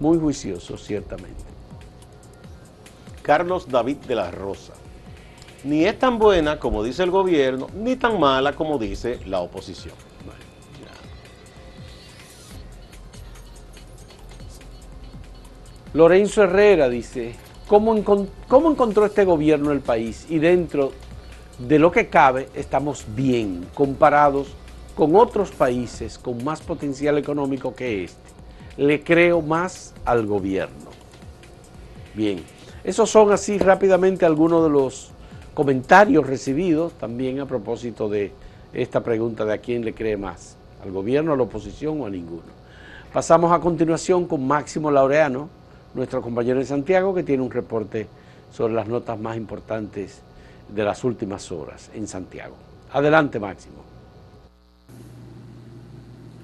Muy 0.00 0.18
juicioso, 0.18 0.76
ciertamente. 0.76 1.44
Carlos 3.22 3.68
David 3.68 3.98
de 3.98 4.16
la 4.16 4.32
Rosa. 4.32 4.72
Ni 5.62 5.84
es 5.84 5.96
tan 5.96 6.18
buena 6.18 6.58
como 6.58 6.82
dice 6.82 7.04
el 7.04 7.12
gobierno, 7.12 7.68
ni 7.72 7.94
tan 7.94 8.18
mala 8.18 8.54
como 8.54 8.78
dice 8.78 9.20
la 9.26 9.38
oposición. 9.38 9.94
Lorenzo 15.92 16.42
Herrera 16.42 16.88
dice, 16.88 17.36
¿cómo, 17.68 17.94
¿cómo 18.48 18.70
encontró 18.72 19.06
este 19.06 19.24
gobierno 19.24 19.70
el 19.70 19.82
país? 19.82 20.26
Y 20.28 20.40
dentro 20.40 20.90
de 21.60 21.78
lo 21.78 21.92
que 21.92 22.08
cabe, 22.08 22.48
estamos 22.56 23.04
bien 23.14 23.68
comparados 23.72 24.48
con 25.00 25.16
otros 25.16 25.50
países 25.50 26.18
con 26.18 26.44
más 26.44 26.60
potencial 26.60 27.16
económico 27.16 27.74
que 27.74 28.04
este. 28.04 28.20
Le 28.76 29.02
creo 29.02 29.40
más 29.40 29.94
al 30.04 30.26
gobierno. 30.26 30.90
Bien, 32.14 32.42
esos 32.84 33.08
son 33.08 33.32
así 33.32 33.56
rápidamente 33.56 34.26
algunos 34.26 34.62
de 34.62 34.68
los 34.68 35.10
comentarios 35.54 36.26
recibidos 36.26 36.92
también 36.98 37.40
a 37.40 37.46
propósito 37.46 38.10
de 38.10 38.30
esta 38.74 39.02
pregunta 39.02 39.46
de 39.46 39.54
a 39.54 39.58
quién 39.58 39.86
le 39.86 39.94
cree 39.94 40.18
más, 40.18 40.58
al 40.84 40.90
gobierno, 40.90 41.32
a 41.32 41.36
la 41.38 41.44
oposición 41.44 42.02
o 42.02 42.04
a 42.04 42.10
ninguno. 42.10 42.52
Pasamos 43.10 43.52
a 43.52 43.58
continuación 43.58 44.26
con 44.26 44.46
Máximo 44.46 44.90
Laureano, 44.90 45.48
nuestro 45.94 46.20
compañero 46.20 46.60
en 46.60 46.66
Santiago, 46.66 47.14
que 47.14 47.22
tiene 47.22 47.42
un 47.42 47.50
reporte 47.50 48.06
sobre 48.52 48.74
las 48.74 48.86
notas 48.86 49.18
más 49.18 49.38
importantes 49.38 50.20
de 50.68 50.84
las 50.84 51.04
últimas 51.04 51.50
horas 51.50 51.90
en 51.94 52.06
Santiago. 52.06 52.56
Adelante, 52.92 53.40
Máximo. 53.40 53.89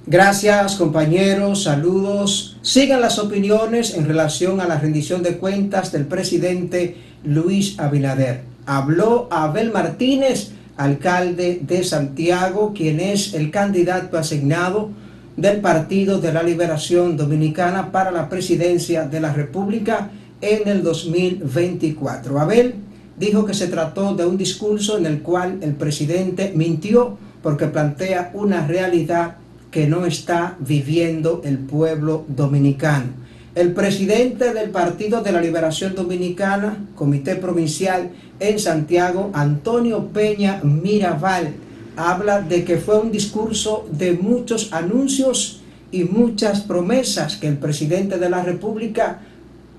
Gracias 0.09 0.77
compañeros, 0.77 1.65
saludos. 1.65 2.59
Sigan 2.63 3.01
las 3.01 3.19
opiniones 3.19 3.95
en 3.95 4.07
relación 4.07 4.61
a 4.61 4.69
la 4.69 4.79
rendición 4.79 5.25
de 5.25 5.37
cuentas 5.37 5.91
del 5.91 6.07
presidente 6.07 6.97
Luis 7.25 7.77
Abinader. 7.81 8.43
Habló 8.67 9.27
Abel 9.33 9.73
Martínez, 9.73 10.53
alcalde 10.77 11.59
de 11.61 11.83
Santiago, 11.83 12.73
quien 12.73 13.01
es 13.01 13.35
el 13.35 13.51
candidato 13.51 14.17
asignado 14.17 14.91
del 15.37 15.61
Partido 15.61 16.21
de 16.21 16.33
la 16.33 16.45
Liberación 16.45 17.17
Dominicana 17.17 17.91
para 17.91 18.13
la 18.13 18.29
presidencia 18.29 19.09
de 19.09 19.21
la 19.21 19.33
República 19.33 20.11
en 20.41 20.69
el 20.69 20.85
2024. 20.85 22.39
Abel 22.39 22.77
dijo 23.19 23.45
que 23.45 23.55
se 23.55 23.67
trató 23.67 24.15
de 24.15 24.25
un 24.25 24.37
discurso 24.37 24.99
en 24.99 25.07
el 25.07 25.23
cual 25.23 25.59
el 25.63 25.75
presidente 25.75 26.53
mintió 26.55 27.19
porque 27.43 27.67
plantea 27.67 28.31
una 28.35 28.69
realidad 28.69 29.39
que 29.71 29.87
no 29.87 30.07
está 30.07 30.57
viviendo 30.61 31.43
el 31.45 31.59
pueblo 31.59 32.25
dominicano. 32.29 33.27
El 33.55 33.73
presidente 33.73 34.53
del 34.53 34.71
Partido 34.71 35.23
de 35.23 35.33
la 35.33 35.41
Liberación 35.41 35.95
Dominicana, 35.95 36.77
Comité 36.95 37.37
Provincial 37.37 38.11
en 38.39 38.59
Santiago, 38.59 39.31
Antonio 39.33 40.09
Peña 40.09 40.61
Mirabal, 40.63 41.55
habla 41.97 42.43
de 42.43 42.65
que 42.65 42.77
fue 42.77 42.99
un 42.99 43.11
discurso 43.11 43.87
de 43.91 44.13
muchos 44.13 44.73
anuncios 44.73 45.63
y 45.91 46.05
muchas 46.05 46.61
promesas 46.61 47.37
que 47.37 47.49
el 47.49 47.57
presidente 47.57 48.19
de 48.19 48.29
la 48.29 48.43
República 48.43 49.21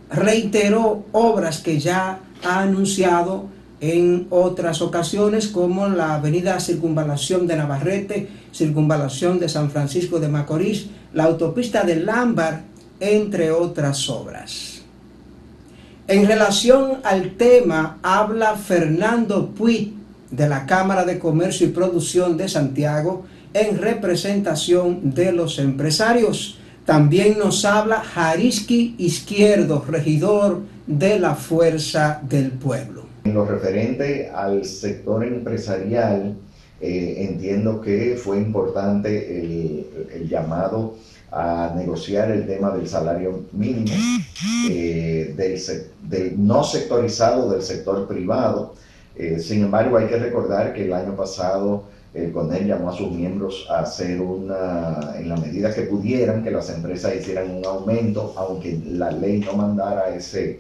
reiteró 0.10 1.06
obras 1.12 1.60
que 1.60 1.80
ya 1.80 2.20
ha 2.44 2.62
anunciado 2.62 3.46
en 3.80 4.26
otras 4.32 4.82
ocasiones 4.82 5.48
como 5.48 5.88
la 5.88 6.16
avenida 6.16 6.60
Circunvalación 6.60 7.46
de 7.46 7.58
Navarrete, 7.58 8.28
Circunvalación 8.58 9.40
de 9.40 9.50
San 9.50 9.70
Francisco 9.70 10.20
de 10.20 10.30
Macorís, 10.30 10.88
la 11.14 11.26
autopista 11.26 11.84
de 11.84 11.98
Lámbar, 11.98 12.64
entre 13.00 13.52
otras 13.52 14.10
obras. 14.10 14.82
En 16.08 16.26
relación 16.26 17.00
al 17.04 17.36
tema, 17.36 18.00
habla 18.02 18.56
Fernando 18.56 19.50
Puig 19.52 19.94
de 20.32 20.50
la 20.50 20.66
Cámara 20.66 21.06
de 21.06 21.20
Comercio 21.20 21.68
y 21.68 21.72
Producción 21.72 22.36
de 22.36 22.50
Santiago 22.50 23.26
en 23.54 23.78
representación 23.78 25.14
de 25.14 25.32
los 25.34 25.60
empresarios. 25.60 26.58
También 26.86 27.38
nos 27.38 27.64
habla 27.66 28.02
Jariski 28.02 28.96
Izquierdo, 28.98 29.86
regidor 29.88 30.62
de 30.88 31.20
la 31.20 31.36
Fuerza 31.36 32.22
del 32.28 32.52
Pueblo. 32.52 33.06
En 33.26 33.34
lo 33.34 33.46
referente 33.46 34.32
al 34.34 34.64
sector 34.66 35.24
empresarial, 35.24 36.36
eh, 36.80 37.28
entiendo 37.30 37.82
que 37.82 38.16
fue 38.22 38.38
importante 38.38 39.40
el, 39.40 40.30
llamado 40.30 40.96
a 41.32 41.74
negociar 41.76 42.32
el 42.32 42.46
tema 42.46 42.72
del 42.72 42.88
salario 42.88 43.46
mínimo, 43.52 43.96
eh, 44.70 45.34
del, 45.36 46.34
no 46.38 46.64
sectorizado 46.64 47.50
del 47.50 47.62
sector 47.64 48.08
privado. 48.08 48.76
Eh, 49.16 49.40
sin 49.40 49.64
embargo, 49.64 49.98
hay 49.98 50.08
que 50.08 50.18
recordar 50.18 50.74
que 50.74 50.86
el 50.86 50.94
año 50.94 51.16
pasado 51.16 51.86
el 52.14 52.32
CONEL 52.32 52.68
llamó 52.68 52.90
a 52.90 52.96
sus 52.96 53.12
miembros 53.12 53.68
a 53.70 53.80
hacer 53.80 54.22
una, 54.22 55.14
en 55.18 55.30
la 55.30 55.38
medida 55.38 55.74
que 55.74 55.84
pudieran, 55.84 56.44
que 56.44 56.52
las 56.52 56.70
empresas 56.70 57.16
hicieran 57.16 57.50
un 57.52 57.66
aumento, 57.66 58.34
aunque 58.38 58.80
la 58.86 59.12
ley 59.12 59.40
no 59.40 59.54
mandara 59.54 60.16
ese, 60.16 60.60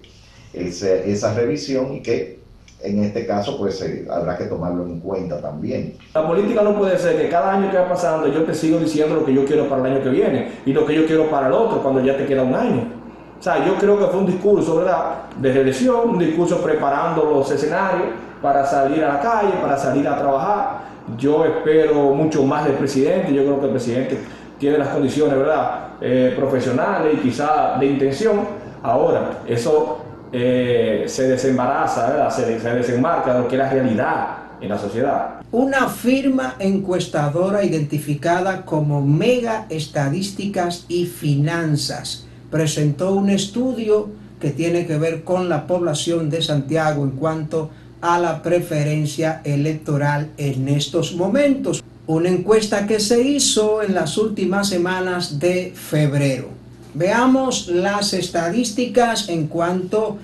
esa 0.54 1.34
revisión 1.34 1.94
y 1.94 2.02
que 2.02 2.40
en 2.82 3.04
este 3.04 3.26
caso 3.26 3.58
pues 3.58 3.84
habrá 4.10 4.38
que 4.38 4.46
tomarlo 4.46 4.86
en 4.86 5.00
cuenta 5.00 5.42
también. 5.42 5.96
La 6.14 6.28
política 6.28 6.62
no 6.62 6.78
puede 6.78 6.98
ser 6.98 7.18
que 7.18 7.30
cada 7.30 7.54
año 7.54 7.72
que 7.72 7.78
va 7.78 7.90
pasando 7.90 8.28
yo 8.28 8.44
te 8.44 8.54
sigo 8.54 8.80
diciendo 8.80 9.16
lo 9.16 9.26
que 9.26 9.34
yo 9.34 9.46
quiero 9.46 9.68
para 9.68 9.82
el 9.82 9.94
año 9.94 10.04
que 10.04 10.10
viene 10.10 10.52
y 10.66 10.74
lo 10.74 10.86
que 10.86 10.96
yo 10.96 11.06
quiero 11.06 11.30
para 11.30 11.48
el 11.48 11.54
otro 11.54 11.82
cuando 11.82 12.02
ya 12.02 12.16
te 12.16 12.26
queda 12.26 12.44
un 12.44 12.54
año. 12.54 12.98
O 13.40 13.44
sea, 13.44 13.64
yo 13.66 13.76
creo 13.76 14.00
que 14.00 14.06
fue 14.06 14.20
un 14.20 14.26
discurso, 14.26 14.78
¿verdad?, 14.78 15.30
de 15.40 15.54
reelección, 15.54 16.10
un 16.10 16.20
discurso 16.20 16.60
preparando 16.62 17.24
los 17.24 17.50
escenarios 17.52 18.08
para 18.42 18.66
salir 18.66 19.04
a 19.04 19.14
la 19.14 19.20
calle, 19.20 19.54
para 19.62 19.78
salir 19.78 20.08
a 20.08 20.18
trabajar. 20.18 20.80
Yo 21.18 21.46
espero 21.46 22.14
mucho 22.16 22.44
más 22.44 22.66
del 22.66 22.74
presidente, 22.74 23.32
yo 23.34 23.44
creo 23.44 23.60
que 23.60 23.66
el 23.66 23.72
presidente 23.72 24.18
tiene 24.58 24.80
las 24.80 24.88
condiciones, 24.88 25.38
¿verdad?, 25.38 25.90
eh, 26.02 26.34
profesionales 26.36 27.14
y 27.14 27.18
quizá 27.18 27.78
de 27.80 27.86
intención. 27.86 28.40
Ahora, 28.82 29.40
eso 29.48 30.00
eh, 30.32 31.06
se 31.08 31.28
desembaraza, 31.28 32.30
Se, 32.30 32.60
se 32.60 32.70
desenmarca 32.74 33.34
de 33.34 33.40
lo 33.40 33.48
que 33.48 33.56
es 33.56 33.60
la 33.60 33.70
realidad 33.70 34.38
en 34.62 34.70
la 34.70 34.78
sociedad. 34.78 35.42
Una 35.52 35.88
firma 35.88 36.56
encuestadora 36.60 37.64
identificada 37.64 38.66
como 38.66 39.02
Mega 39.02 39.66
Estadísticas 39.70 40.86
y 40.88 41.06
Finanzas 41.06 42.26
presentó 42.50 43.14
un 43.14 43.30
estudio 43.30 44.10
que 44.40 44.52
tiene 44.52 44.86
que 44.86 44.98
ver 44.98 45.24
con 45.24 45.50
la 45.50 45.68
población 45.68 46.30
de 46.30 46.42
Santiago 46.42 47.04
en 47.04 47.12
cuanto 47.12 47.70
a 48.02 48.20
la 48.20 48.44
preferencia 48.44 49.42
electoral 49.44 50.30
en 50.38 50.68
estos 50.68 51.16
momentos. 51.16 51.84
Una 52.06 52.30
encuesta 52.30 52.88
que 52.88 53.00
se 53.00 53.22
hizo 53.22 53.82
en 53.82 53.96
las 53.96 54.18
últimas 54.18 54.70
semanas 54.70 55.40
de 55.40 55.74
febrero. 55.76 56.50
Veamos 56.98 57.68
las 57.68 58.14
estadísticas 58.14 59.30
en 59.30 59.46
cuanto... 59.48 60.18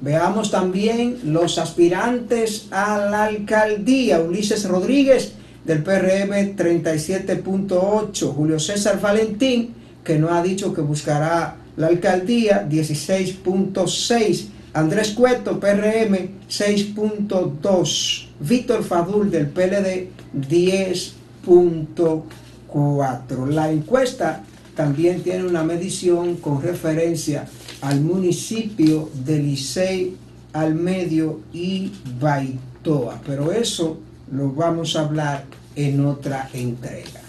Veamos 0.00 0.50
también 0.50 1.18
los 1.24 1.58
aspirantes 1.58 2.68
a 2.70 2.98
la 2.98 3.24
alcaldía. 3.24 4.20
Ulises 4.20 4.68
Rodríguez 4.68 5.32
del 5.64 5.82
PRM 5.82 6.56
37.8. 6.56 8.32
Julio 8.32 8.60
César 8.60 9.00
Valentín, 9.00 9.74
que 10.04 10.16
no 10.18 10.32
ha 10.32 10.42
dicho 10.42 10.72
que 10.72 10.80
buscará 10.80 11.56
la 11.76 11.88
alcaldía 11.88 12.66
16.6. 12.68 14.46
Andrés 14.72 15.10
Cueto, 15.10 15.58
PRM 15.58 16.30
6.2. 16.48 18.28
Víctor 18.40 18.84
Fadul 18.84 19.30
del 19.30 19.48
PLD 19.48 20.10
10.4. 20.48 23.46
La 23.48 23.72
encuesta 23.72 24.44
también 24.76 25.22
tiene 25.22 25.44
una 25.44 25.64
medición 25.64 26.36
con 26.36 26.62
referencia 26.62 27.48
al 27.82 28.00
municipio 28.00 29.10
de 29.24 29.38
Licey, 29.38 30.16
al 30.52 30.74
medio 30.74 31.40
y 31.52 31.92
Baitoa. 32.20 33.20
Pero 33.26 33.52
eso 33.52 33.98
lo 34.32 34.52
vamos 34.52 34.96
a 34.96 35.00
hablar 35.00 35.44
en 35.74 36.04
otra 36.04 36.48
entrega. 36.52 37.20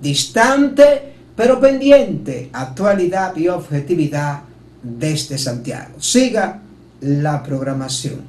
Distante 0.00 1.18
pero 1.38 1.60
pendiente, 1.60 2.50
actualidad 2.52 3.36
y 3.36 3.46
objetividad 3.46 4.40
desde 4.82 5.38
Santiago. 5.38 6.00
Siga 6.00 6.60
la 7.00 7.44
programación. 7.44 8.22